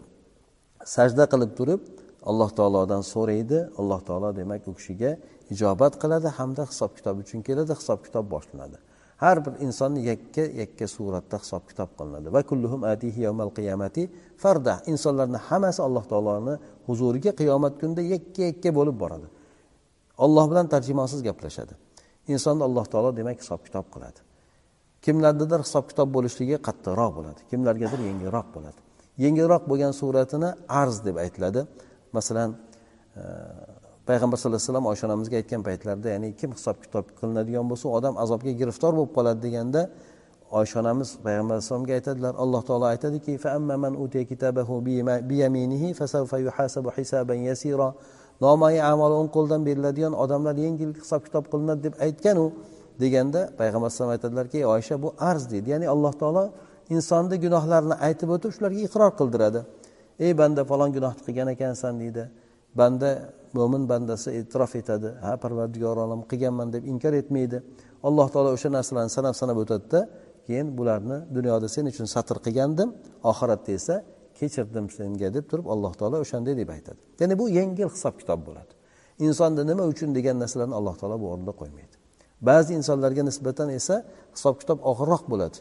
sajda 0.97 1.25
qilib 1.33 1.53
turib 1.59 1.81
alloh 2.31 2.51
taolodan 2.59 3.03
so'raydi. 3.13 3.59
Alloh 3.81 4.01
taolo 4.09 4.37
demak 4.37 4.69
u 4.71 4.75
kishiga 4.79 5.11
ijobat 5.55 5.95
qiladi 6.03 6.29
hamda 6.39 6.63
hisob 6.71 6.91
kitob 6.99 7.17
uchun 7.23 7.41
keladi 7.49 7.73
hisob 7.81 8.01
kitob 8.07 8.25
boshlanadi. 8.35 8.77
Har 9.23 9.37
bir 9.45 9.55
insonni 9.67 10.01
yakka 10.11 10.45
yakka 10.63 10.87
suratda 10.97 11.37
hisob 11.45 11.63
kitob 11.71 11.91
qilinadi. 11.99 12.29
Va 12.35 12.43
kulluhum 12.51 12.83
atihi 12.93 13.21
yawmal 13.27 13.51
qiyamati 13.59 14.03
farda. 14.43 14.75
Insonlarni 14.93 15.39
hammasi 15.49 15.81
alloh 15.89 16.05
taoloni 16.13 16.55
huzuriga 16.87 17.33
qiyomat 17.41 17.75
kunida 17.81 18.03
yakka 18.15 18.43
yakka 18.51 18.71
bo'lib 18.79 18.97
boradi. 19.03 19.27
Olloh 20.25 20.45
bilan 20.51 20.67
tarjimonsiz 20.75 21.21
gaplashadi. 21.29 21.75
Insonni 22.35 22.63
alloh 22.69 22.87
taolo 22.93 23.11
demak 23.19 23.37
hisob 23.43 23.61
kitob 23.67 23.87
qiladi. 23.95 24.26
Kimlardadir 25.07 25.61
hisob 25.67 25.85
kitob 25.91 26.09
bo'lishligi 26.17 26.57
qattiqroq 26.67 27.13
bo'ladi. 27.19 27.41
Kimlargadir 27.51 28.01
yengilroq 28.09 28.49
bo'ladi. 28.57 28.79
Yengilroq 29.25 29.65
bo'lgan 29.71 29.93
suratini 30.01 30.51
arz 30.81 30.97
deb 31.07 31.17
aytiladi. 31.25 31.61
Masalan 32.17 32.51
e, 33.21 33.23
payg'ambar 34.09 34.37
sallallohu 34.39 34.61
alayhi 34.61 34.71
vasallam 34.71 34.87
oysha 34.93 35.05
onamizga 35.09 35.37
aytgan 35.41 35.63
paytlarida 35.69 36.09
ya'ni 36.15 36.29
kim 36.41 36.51
hisob 36.57 36.77
kitob 36.85 37.05
qilinadigan 37.19 37.67
bo'lsa 37.71 37.87
odam 37.99 38.15
azobga 38.25 38.53
giriftor 38.61 38.93
bo'lib 38.99 39.13
qoladi 39.17 39.41
deganda 39.47 39.83
oysha 40.59 40.77
onamiz 40.83 41.09
payg'ambar 41.27 41.55
alayhisalomga 41.57 41.93
aytadilar 41.99 42.35
alloh 42.43 42.63
taolo 42.69 42.87
aytadiki 42.95 43.33
nomai 48.41 48.77
amali 48.93 49.15
o'ng 49.21 49.31
qo'ldan 49.37 49.61
beriladigan 49.69 50.15
odamlar 50.25 50.55
yengil 50.65 50.91
hisob 51.01 51.23
kitob 51.27 51.45
qilinadi 51.53 51.81
deb 51.87 51.95
aytganu 52.07 52.47
deganda 53.03 53.41
payg'ambar 53.61 53.89
alayhisalom 53.89 54.13
aytadilarki 54.17 54.59
oysha 54.75 55.03
bu 55.03 55.09
arz 55.31 55.45
deydi. 55.53 55.71
Ya'ni 55.75 55.87
alloh 55.95 56.13
taolo 56.23 56.45
insonni 56.95 57.37
gunohlarini 57.45 57.97
aytib 58.07 58.29
o'tib 58.35 58.51
shularga 58.57 58.81
iqror 58.89 59.13
qildiradi. 59.21 59.61
Ey 60.25 60.33
banda 60.41 60.63
falon 60.71 60.91
gunohni 60.97 61.23
qilgan 61.27 61.49
ekansan 61.55 61.95
deydi. 62.03 62.23
Banda 62.81 63.11
mo'min 63.57 63.83
bandasi 63.91 64.29
e'tirof 64.39 64.73
etadi. 64.81 65.09
Ha 65.25 65.33
parvardigor 65.43 65.97
olam 66.07 66.21
qilganman 66.31 66.69
deb 66.75 66.85
inkor 66.93 67.15
etmaydi. 67.23 67.59
Alloh 68.09 68.29
taolo 68.35 68.51
o'sha 68.57 68.69
narsalarni 68.79 69.13
sanab 69.19 69.35
sanab 69.41 69.57
o'tadida 69.63 70.01
keyin 70.47 70.69
bularni 70.79 71.19
dunyoda 71.37 71.69
sen 71.75 71.85
uchun 71.93 72.07
satr 72.15 72.37
qilgandim 72.47 72.89
oxiratda 73.31 73.73
esa 73.79 73.97
kechirdim 74.39 74.87
senga 74.97 75.29
deb 75.37 75.45
turib 75.51 75.67
alloh 75.75 75.93
taolo 76.01 76.17
o'shanday 76.25 76.55
deb 76.61 76.71
aytadi. 76.77 77.01
Ya'ni 77.21 77.35
bu 77.41 77.45
yengil 77.59 77.89
hisob 77.95 78.15
kitob 78.21 78.41
bo'ladi. 78.49 78.73
Insonni 79.27 79.63
nima 79.71 79.85
uchun 79.93 80.11
degan 80.19 80.37
narsalarni 80.43 80.75
alloh 80.81 80.95
taolo 81.01 81.17
bu 81.23 81.27
o'rinda 81.33 81.53
qo'ymaydi. 81.61 81.96
Ba'zi 82.41 82.75
insonlarga 82.81 83.23
nisbatan 83.31 83.69
esa 83.79 83.97
hisob 84.35 84.55
kitob 84.61 84.79
og'irroq 84.91 85.25
bo'ladi. 85.33 85.59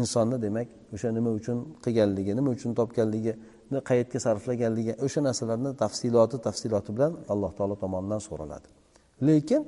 Insonni 0.00 0.36
demak 0.42 0.68
o'sha 0.94 1.08
nima 1.18 1.30
uchun 1.38 1.58
qilganligi 1.84 2.32
nima 2.38 2.50
uchun 2.56 2.70
topganligini 2.80 3.78
qayerga 3.88 4.18
sarflaganligi 4.26 4.92
o'sha 5.06 5.20
narsalarni 5.28 5.70
tafsiloti 5.82 6.36
tafsiloti 6.46 6.90
bilan 6.96 7.12
alloh 7.32 7.52
taolo 7.58 7.74
tomonidan 7.82 8.20
so'raladi. 8.28 8.68
Lekin 9.28 9.62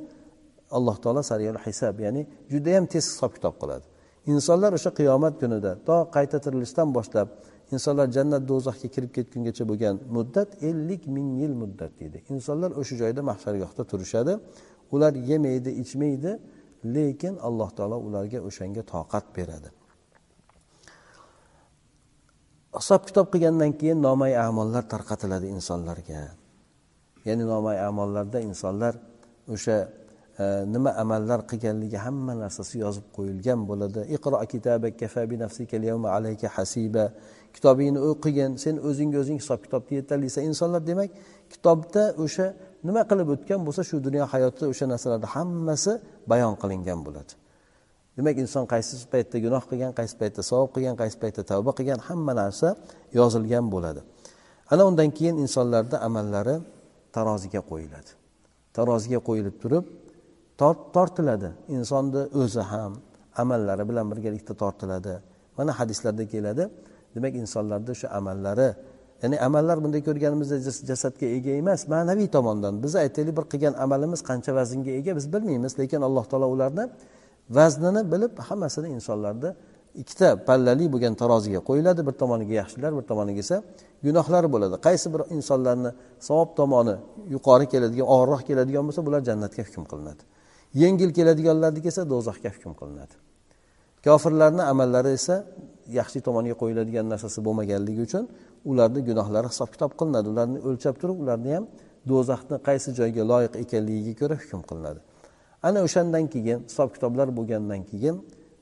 alloh 0.76 0.97
taolo 1.05 1.22
sariyal 1.30 1.59
hisob 1.66 1.97
ya'ni 2.05 2.22
judayam 2.53 2.84
tez 2.92 3.05
hisob 3.11 3.30
kitob 3.36 3.55
qiladi. 3.62 3.84
Insonlar 4.32 4.70
o'sha 4.78 4.90
qiyomat 4.99 5.34
kunida 5.42 5.72
to 5.88 5.97
qayta 6.16 6.36
tirilishdan 6.44 6.88
boshlab 6.97 7.28
insonlar 7.74 8.07
jannat 8.16 8.42
do'zaxga 8.51 8.88
kirib 8.94 9.11
ketgungacha 9.16 9.64
bo'lgan 9.70 9.94
muddat 10.16 10.49
ellik 10.68 11.03
ming 11.16 11.28
yil 11.42 11.55
muddat 11.62 11.92
deydi. 12.01 12.18
Insonlar 12.34 12.70
o'sha 12.80 12.94
joyda 13.03 13.20
mahshargohda 13.30 13.82
turishadi. 13.90 14.32
Ular 14.95 15.12
yemaydi 15.30 15.70
ichmaydi 15.82 16.32
lekin 16.95 17.34
alloh 17.49 17.70
taolo 17.76 17.97
ularga 18.07 18.39
o'shanga 18.49 18.82
toqat 18.95 19.24
beradi. 19.37 19.68
Hisob 22.76 23.03
kitob 23.09 23.26
qilgandan 23.32 23.72
keyin 23.80 23.99
nomay 24.07 24.32
amollar 24.49 24.84
tarqatiladi 24.93 25.47
insonlarga. 25.57 26.20
Ya'ni 27.26 27.45
nomay 27.53 27.76
amollarda 27.89 28.39
insonlar 28.49 28.95
o'sha 29.55 29.76
e, 30.43 30.45
nima 30.74 30.91
amallar 31.03 31.41
qilganligi 31.51 31.99
hamma 32.07 32.32
narsasi 32.43 32.74
yozib 32.84 33.07
qo'yilgan 33.16 33.61
bo'ladi. 33.70 34.01
Iqro 34.16 34.37
alayka 36.16 36.49
hasiba. 36.57 37.05
Kitobingni 37.57 38.01
o'qigin 38.11 38.51
sen 38.64 38.76
o'zingga 38.89 39.18
o'zing 39.22 39.39
hisob 39.43 39.61
kitobni 39.64 39.95
yetarlisan 40.01 40.43
insonlar. 40.51 40.80
Demak 40.91 41.11
kitobda 41.53 42.03
o'sha 42.24 42.47
nima 42.87 43.03
qilib 43.11 43.29
o'tgan 43.35 43.61
bo'lsa 43.66 43.83
shu 43.89 43.97
dunyo 44.07 44.24
hayotida 44.33 44.66
o'sha 44.72 44.87
narsalarni 44.93 45.29
hammasi 45.35 45.93
bayon 46.31 46.55
qilingan 46.62 47.01
bo'ladi. 47.07 47.33
Demak 48.16 48.37
inson 48.45 48.64
qaysi 48.72 48.93
paytda 49.12 49.37
gunoh 49.45 49.62
qilgan 49.70 49.93
qaysi 49.99 50.14
paytda 50.20 50.41
savob 50.51 50.68
qilgan 50.74 50.97
qaysi 51.01 51.16
paytda 51.22 51.43
tavba 51.51 51.70
qilgan 51.79 52.01
hamma 52.09 52.33
narsa 52.43 52.68
yozilgan 53.18 53.64
bo'ladi. 53.74 54.01
Ana 54.72 54.83
undan 54.91 55.11
keyin 55.16 55.37
insonlarni 55.45 55.97
amallari 56.09 56.57
taroziga 57.14 57.61
qo'yiladi. 57.70 58.11
Taroziga 58.77 59.20
qo'yilib 59.29 59.57
turib 59.62 59.85
tortiladi. 60.95 61.49
Insonni 61.77 62.22
o'zi 62.43 62.62
ham 62.72 62.93
amallari 63.43 63.85
bilan 63.91 64.07
birgalikda 64.12 64.55
tortiladi. 64.62 65.14
Mana 65.59 65.72
hadislarda 65.79 66.24
keladi. 66.35 66.64
Demak 67.14 67.35
insonlarni 67.43 67.91
o'sha 67.95 68.09
amallari 68.18 68.68
ya'ni 69.22 69.36
amallar 69.46 69.76
bunday 69.84 70.02
ko'rganimizda 70.08 70.56
jasadga 70.90 71.26
ega 71.36 71.52
emas 71.62 71.80
ma'naviy 71.94 72.28
tomondan. 72.36 72.74
Biz 72.84 72.92
aytaylik 73.04 73.34
bir 73.38 73.44
qilgan 73.52 73.74
amalimiz 73.84 74.20
qancha 74.28 74.50
vaznga 74.58 74.92
ega 75.00 75.12
biz 75.18 75.26
bilmaymiz. 75.34 75.72
Lekin 75.80 76.00
alloh 76.08 76.24
taolo 76.30 76.48
ularni 76.54 76.84
vaznini 77.58 78.02
bilib 78.12 78.32
hammasini 78.48 78.88
insonlarni 78.96 79.50
ikkita 80.02 80.28
pallali 80.48 80.86
bo'lgan 80.94 81.14
taroziga 81.22 81.60
qo'yiladi. 81.68 82.00
Bir 82.08 82.14
tomoniga 82.22 82.54
yaxshilar 82.62 82.90
bir 82.98 83.04
tomoniga 83.10 83.40
esa 83.46 83.56
gunohlar 84.06 84.44
bo'ladi. 84.54 84.74
Qaysi 84.86 85.06
bir 85.14 85.22
insonlarni 85.36 85.90
savob 86.28 86.50
tomoni 86.60 86.96
yuqori 87.34 87.66
keladigan 87.72 88.06
og'irroq 88.14 88.42
keladigan 88.48 88.84
bo'lsa 88.88 89.02
bular 89.06 89.20
jannatga 89.28 89.62
hukm 89.68 89.84
qilinadi. 89.90 90.22
Yengil 90.82 91.10
keladiganlarniki 91.18 91.88
esa 91.92 92.02
do'zaxga 92.12 92.50
hukm 92.56 92.72
qilinadi. 92.80 93.14
Kofirlarni 94.06 94.62
amallari 94.72 95.10
esa 95.18 95.36
yaxshi 95.99 96.18
tomoniga 96.26 96.57
qo'yiladigan 96.62 97.07
narsasi 97.12 97.39
bo'lmaganligi 97.47 98.03
uchun 98.09 98.24
ularni 98.70 99.01
gunohlari 99.09 99.49
hisob 99.53 99.68
kitob 99.74 99.93
qilinadi. 99.99 100.26
Ularni 100.32 100.59
o'lchab 100.68 100.95
turib 101.01 101.18
ularni 101.24 101.51
ham 101.57 101.64
do'zaxni 102.11 102.57
qaysi 102.68 102.89
joyga 102.99 103.22
loyiq 103.32 103.55
ekanligiga 103.62 104.14
ko'ra 104.20 104.34
hukm 104.43 104.61
qilinadi. 104.68 105.01
Ana 105.68 105.78
o'shandan 105.87 106.24
keyin 106.34 106.59
hisob 106.68 106.89
kitoblar 106.95 107.28
bo'lgandan 107.39 107.80
keyin 107.91 108.16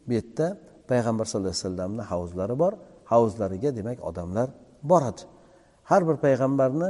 bu 0.06 0.12
yerda 0.18 0.46
payg'ambar 0.90 1.24
sallallohu 1.30 1.54
alayhi 1.54 1.66
vasallamni 1.66 2.02
havuzlari 2.10 2.54
bor. 2.62 2.72
Havuzlariga 3.12 3.70
demak 3.78 3.98
odamlar 4.08 4.48
boradi. 4.90 5.22
Har 5.90 6.02
bir 6.08 6.16
payg'ambarni 6.26 6.88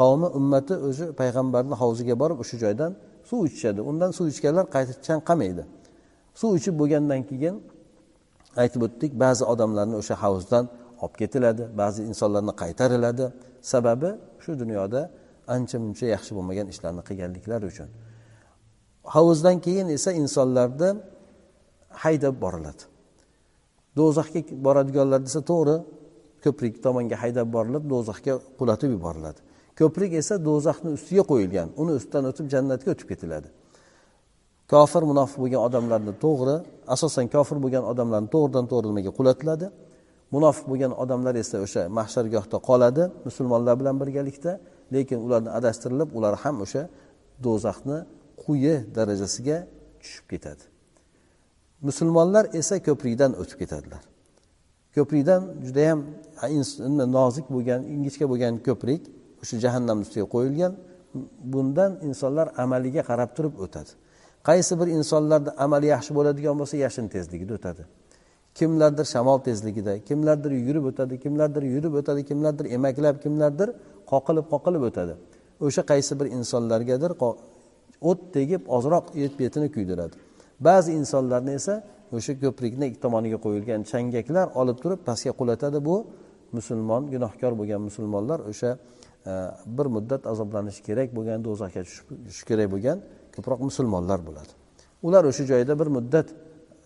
qavmi 0.00 0.28
ummati 0.38 0.74
o'zi 0.88 1.04
payg'ambarni 1.20 1.74
havuziga 1.80 2.14
borib 2.22 2.38
o'sha 2.42 2.56
joydan 2.64 2.92
suv 3.30 3.40
ichishadi. 3.48 3.80
Undan 3.90 4.10
suv 4.16 4.26
ichganlar 4.32 4.64
qayta 4.74 4.92
chanqamaydi 5.08 5.64
suv 6.34 6.56
ichib 6.58 6.74
bo'lgandan 6.80 7.22
keyin 7.30 7.54
aytib 8.62 8.80
o'tdik 8.86 9.12
ba'zi 9.24 9.44
odamlarni 9.52 9.96
o'sha 10.02 10.14
havuzdan 10.24 10.64
olib 11.02 11.14
ketiladi 11.20 11.62
ba'zi 11.80 12.00
insonlarni 12.10 12.52
qaytariladi. 12.62 13.26
Sababi 13.72 14.10
shu 14.44 14.52
dunyoda 14.62 15.00
ancha 15.56 15.76
muncha 15.84 16.06
yaxshi 16.14 16.32
bo'lmagan 16.36 16.66
ishlarni 16.72 17.02
qilganliklari 17.08 17.64
uchun. 17.72 17.88
Havuzdan 19.14 19.56
keyin 19.66 19.88
esa 19.96 20.10
insonlarni 20.22 20.90
haydab 22.02 22.34
boriladi. 22.44 22.82
Do'zaxga 23.98 24.40
boradiganlar 24.66 25.20
desa 25.26 25.40
to'g'ri 25.50 25.76
ko'prik 26.44 26.74
tomonga 26.84 27.16
haydab 27.22 27.48
borilib 27.56 27.84
do'zaxga 27.92 28.34
qulatib 28.58 28.90
yuboriladi. 28.96 29.40
Ko'prik 29.80 30.12
esa 30.22 30.34
do'zaxni 30.48 30.90
ustiga 30.96 31.22
qo'yilgan 31.30 31.68
uni 31.82 31.92
ustidan 31.98 32.24
o'tib 32.30 32.46
jannatga 32.54 32.88
o'tib 32.94 33.08
ketiladi. 33.12 33.48
Kofir 34.72 35.02
munofiq 35.10 35.38
bo'lgan 35.42 35.62
odamlarni 35.68 36.12
to'g'ri 36.24 36.56
asosan 36.94 37.26
kofir 37.34 37.56
bo'lgan 37.64 37.84
odamlarni 37.92 38.28
to'g'ridan 38.34 38.64
to'g'ri 38.70 38.86
nimaga 38.92 39.12
qulatiladi? 39.18 39.66
Munofiq 40.34 40.64
bo'lgan 40.70 40.92
odamlar 41.02 41.34
esa 41.42 41.56
o'sha 41.66 41.82
mahshargohda 41.98 42.56
qoladi 42.68 43.02
musulmonlar 43.26 43.74
bilan 43.80 43.96
birgalikda 44.02 44.52
lekin 44.94 45.18
ularni 45.26 45.50
adashtirilib 45.58 46.08
ular 46.18 46.34
ham 46.42 46.56
o'sha 46.64 46.82
do'zaxni 47.44 47.98
quyi 48.42 48.74
darajasiga 48.96 49.58
tushib 50.00 50.26
ketadi. 50.32 50.64
Musulmonlar 51.88 52.44
esa 52.60 52.76
ko'prikdan 52.86 53.32
o'tib 53.40 53.56
ketadilar. 53.62 54.02
Ko'prikdan 54.96 55.42
judayam 55.66 55.98
nozik 57.16 57.46
bo'lgan 57.54 57.80
ingichka 57.94 58.24
bo'lgan 58.32 58.54
ko'prik 58.66 59.02
o'sha 59.42 59.56
jahannam 59.64 59.98
ustiga 60.04 60.26
qo'yilgan 60.34 60.72
bundan 61.52 61.92
insonlar 62.08 62.46
amaliga 62.64 63.02
qarab 63.10 63.30
turib 63.36 63.54
o'tadi. 63.64 63.92
Qaysi 64.48 64.80
bir 64.80 64.88
insonlarda 64.96 65.50
amali 65.64 65.86
yaxshi 65.94 66.12
bo'ladigan 66.18 66.56
bo'lsa 66.60 66.76
yashin 66.76 67.06
tezligida 67.14 67.54
o'tadi. 67.58 67.82
Kimlardir 68.58 69.06
shamol 69.14 69.38
tezligida 69.48 69.92
kimlardir 70.08 70.50
yugurib 70.58 70.84
o'tadi 70.90 71.14
kimlardir 71.24 71.62
yurib 71.74 71.94
o'tadi 72.00 72.22
kimlardir 72.30 72.66
emaklab 72.76 73.16
kimlardir 73.24 73.68
qoqilib 74.12 74.46
qoqilib 74.52 74.82
o'tadi. 74.88 75.14
O'sha 75.66 75.82
qaysi 75.92 76.12
bir 76.20 76.26
insonlargadir 76.38 77.12
o't 78.10 78.20
tegib 78.36 78.62
ozroq 78.76 79.04
betini 79.40 79.68
kuydiradi. 79.74 80.14
Ba'zi 80.60 80.90
insonlarni 81.00 81.52
esa 81.60 81.74
o'sha 82.16 82.32
ko'prikni 82.42 82.84
ikki 82.90 83.00
tomoniga 83.04 83.38
qo'yilgan 83.46 83.80
changaklar 83.90 84.46
olib 84.60 84.78
turib 84.82 85.00
pastga 85.08 85.32
qulatadi. 85.40 85.78
Bu 85.88 85.96
musulmon 86.56 87.02
gunohkor 87.14 87.52
bo'lgan 87.60 87.80
musulmonlar 87.88 88.38
o'sha 88.50 88.70
e, 89.30 89.32
bir 89.76 89.86
muddat 89.96 90.22
azoblanishi 90.32 90.80
kerak 90.88 91.08
bo'lgan 91.16 91.38
do'zaxga 91.46 91.82
tushishi 91.88 92.44
kerak 92.50 92.68
bo'lgan 92.74 92.98
ko'proq 93.36 93.60
musulmonlar 93.68 94.20
bo'ladi. 94.28 94.52
Ular 95.06 95.22
o'sha 95.30 95.44
joyda 95.52 95.72
bir 95.80 95.88
muddat 95.96 96.28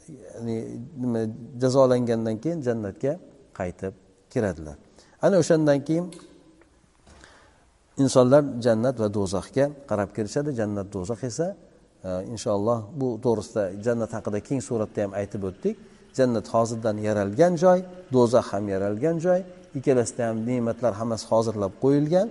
ya'ni 0.09 0.57
nima 1.03 1.21
jazolangandan 1.63 2.37
keyin 2.43 2.61
jannatga 2.69 3.13
qaytib 3.59 3.95
kiradilar. 4.33 4.77
Ana 5.23 5.37
o'shandan 5.43 5.79
keyin 5.89 6.07
insonlar 8.03 8.43
jannat 8.67 8.97
va 9.03 9.09
do'zaxga 9.19 9.67
qarab 9.91 10.11
kirishadi. 10.17 10.51
Jannat 10.61 10.87
do'zax 10.97 11.21
esa 11.31 11.47
e, 12.09 12.11
inshaalloh 12.35 12.79
bu 13.01 13.09
to'g'risida 13.25 13.65
jannat 13.87 14.11
haqida 14.17 14.39
keng 14.49 14.61
suratda 14.69 15.01
ham 15.05 15.13
aytib 15.21 15.43
o'tdik. 15.51 15.77
Jannat 16.19 16.47
hozirdan 16.55 16.97
yaralgan 17.09 17.55
joy 17.65 17.79
do'zax 18.17 18.47
ham 18.53 18.65
yaralgan 18.75 19.17
joy 19.27 19.41
ikkalasida 19.79 20.23
ham 20.29 20.37
ne'matlar 20.49 20.93
hammasi 21.01 21.25
hozirlab 21.33 21.73
qo'yilgan. 21.85 22.29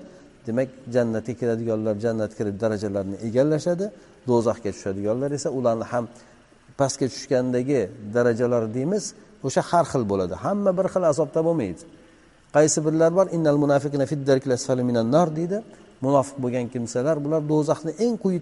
Demak 0.47 0.69
jannatga 0.95 1.33
kiradiganlar 1.39 1.95
jannatga 2.05 2.35
kirib 2.39 2.55
darajalarni 2.63 3.15
egallashadi 3.27 3.85
do'zaxga 4.29 4.69
tushadiganlar 4.75 5.29
esa 5.37 5.49
ularni 5.57 5.85
ham 5.91 6.05
pastga 6.79 7.05
tushgandagi 7.13 7.81
darajalar 8.15 8.63
deymiz 8.75 9.03
o'sha 9.47 9.61
har 9.69 9.85
xil 9.91 10.03
bo'ladi. 10.11 10.33
Hamma 10.45 10.71
bir 10.77 10.87
xil 10.93 11.03
azobda 11.11 11.39
bo'lmaydi 11.47 11.83
qaysi 12.55 12.79
birlar 12.85 13.11
bor? 13.17 13.25
Innal 13.35 13.57
munafiqina 13.63 14.83
minan 14.89 15.07
nar 15.15 15.29
deydi. 15.39 15.57
Munofiq 16.05 16.37
bo'lgan 16.43 16.65
kimsalar 16.73 17.17
bular 17.25 17.41
do'zaxni 17.51 17.91
eng 18.03 18.15
quyi 18.23 18.39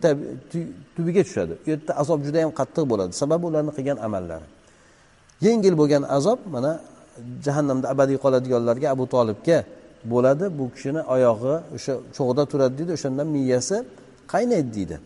tubiga 0.95 1.22
tushadi. 1.28 1.53
U 1.66 1.68
yerda 1.72 1.91
azob 2.01 2.20
juda 2.26 2.39
yam 2.43 2.51
qattiq 2.60 2.86
bo'ladi. 2.91 3.12
Sababi 3.22 3.43
ularni 3.49 3.72
qilgan 3.78 3.97
amallari. 4.08 4.47
Yengil 5.45 5.76
bo'lgan 5.82 6.03
azob 6.18 6.39
mana 6.56 6.72
jahannamda 7.45 7.86
abadiy 7.93 8.18
qoladiganlarga 8.24 8.88
abu 8.95 9.06
tolibga 9.16 9.58
bo'ladi. 10.12 10.45
Bu 10.60 10.66
kishini 10.76 11.01
oyog'i 11.16 11.56
o'sha 11.76 11.93
cho'g'da 12.18 12.43
turadi 12.51 12.74
deydi 12.80 12.91
o'shandan 12.97 13.28
miyasi 13.36 13.78
qaynaydi 14.34 14.72
deydi. 14.78 14.97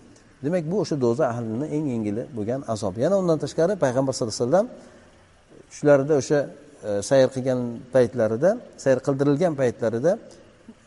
Demak 0.44 0.64
bu 0.72 0.76
o'sha 0.84 0.96
do'za 1.06 1.24
ahlini 1.34 1.68
eng 1.76 1.86
yengili 1.94 2.24
bo'lgan 2.38 2.62
azob. 2.74 2.94
Yana 3.04 3.16
undan 3.22 3.38
tashqari 3.44 3.74
payg'ambar 3.84 4.14
sallallohu 4.14 4.36
alayhi 4.36 4.48
vasallam 4.48 4.68
shularida 5.76 6.14
o'sha 6.22 6.40
e, 6.88 6.90
sayr 7.10 7.28
qilgan 7.36 7.60
paytlarida 7.96 8.50
sayr 8.84 9.00
qildirilgan 9.06 9.54
paytlarida 9.62 10.12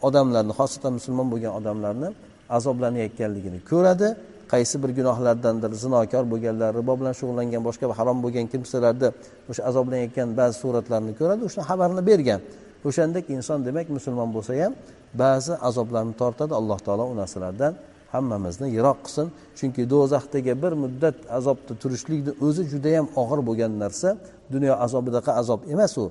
odamlarni 0.09 0.53
xosatan 0.59 0.93
musulmon 0.99 1.27
bo'lgan 1.33 1.53
odamlarni 1.61 2.09
azoblanayotganligini 2.57 3.61
ko'radi. 3.71 4.09
Qaysi 4.53 4.77
bir 4.83 4.91
gunohlardandir 4.99 5.73
zinokor 5.85 6.25
bo'lganlar 6.33 6.71
ribo 6.79 6.93
bilan 7.01 7.15
shug'ullangan 7.21 7.63
boshqa 7.69 7.85
harom 7.99 8.19
bo'lgan 8.25 8.47
kimsalarni 8.53 9.09
o'sha 9.51 9.63
azoblanayotgan 9.71 10.29
ba'zi 10.41 10.55
suratlarni 10.63 11.13
ko'radi 11.21 11.41
o'shani 11.49 11.65
xabarini 11.71 12.03
bergan. 12.11 12.41
o'shandek 12.88 13.26
inson 13.38 13.60
demak 13.68 13.88
musulmon 13.97 14.30
bo'lsa 14.36 14.53
ham 14.62 14.74
ba'zi 15.22 15.53
azoblarni 15.70 16.14
tortadi 16.22 16.53
alloh 16.60 16.80
taolo 16.86 17.03
u 17.14 17.16
narsalardan 17.22 17.74
hammamizni 18.14 18.68
yiroq 18.78 18.99
qilsin 19.05 19.28
chunki 19.60 19.82
do'zaxdagi 19.93 20.53
bir 20.64 20.74
muddat 20.84 21.18
azobda 21.38 21.74
turishlikni 21.82 22.32
o'zi 22.45 22.64
judayam 22.74 23.05
og'ir 23.22 23.39
bo'lgan 23.47 23.72
narsa 23.84 24.10
dunyo 24.53 24.74
azobidaqa 24.86 25.32
azob 25.41 25.62
emas 25.74 25.93
u 26.03 26.05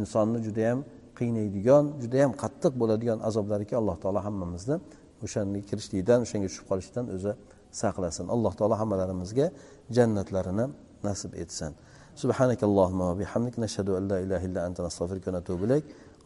insonni 0.00 0.38
judayam 0.46 0.78
qiynaydigan 1.18 1.84
judayam 2.02 2.32
qattiq 2.42 2.72
bo'ladigan 2.80 3.18
azoblarki 3.28 3.74
alloh 3.80 3.96
taolo 4.02 4.20
hammamizni 4.26 4.76
o'shanga 5.24 5.60
kirishlikdan 5.68 6.18
o'shanga 6.24 6.46
tushib 6.50 6.66
qolishdan 6.70 7.04
o'zi 7.16 7.32
saqlasin 7.82 8.26
alloh 8.34 8.52
taolo 8.58 8.74
hammalarimizga 8.82 9.46
jannatlarini 9.96 10.64
nasib 11.08 11.32
etsin 11.44 11.72
سبحانك 12.22 12.60
اللهم 12.68 13.00
وبحمدك 13.10 13.54
نشهد 13.64 13.88
أن 13.98 14.04
لا 14.10 14.18
إله 14.24 14.40
إلا 14.48 14.60
أنت 14.66 14.78
نستغفرك 14.86 15.24
ونتوب 15.28 15.60
إليك 15.66 15.84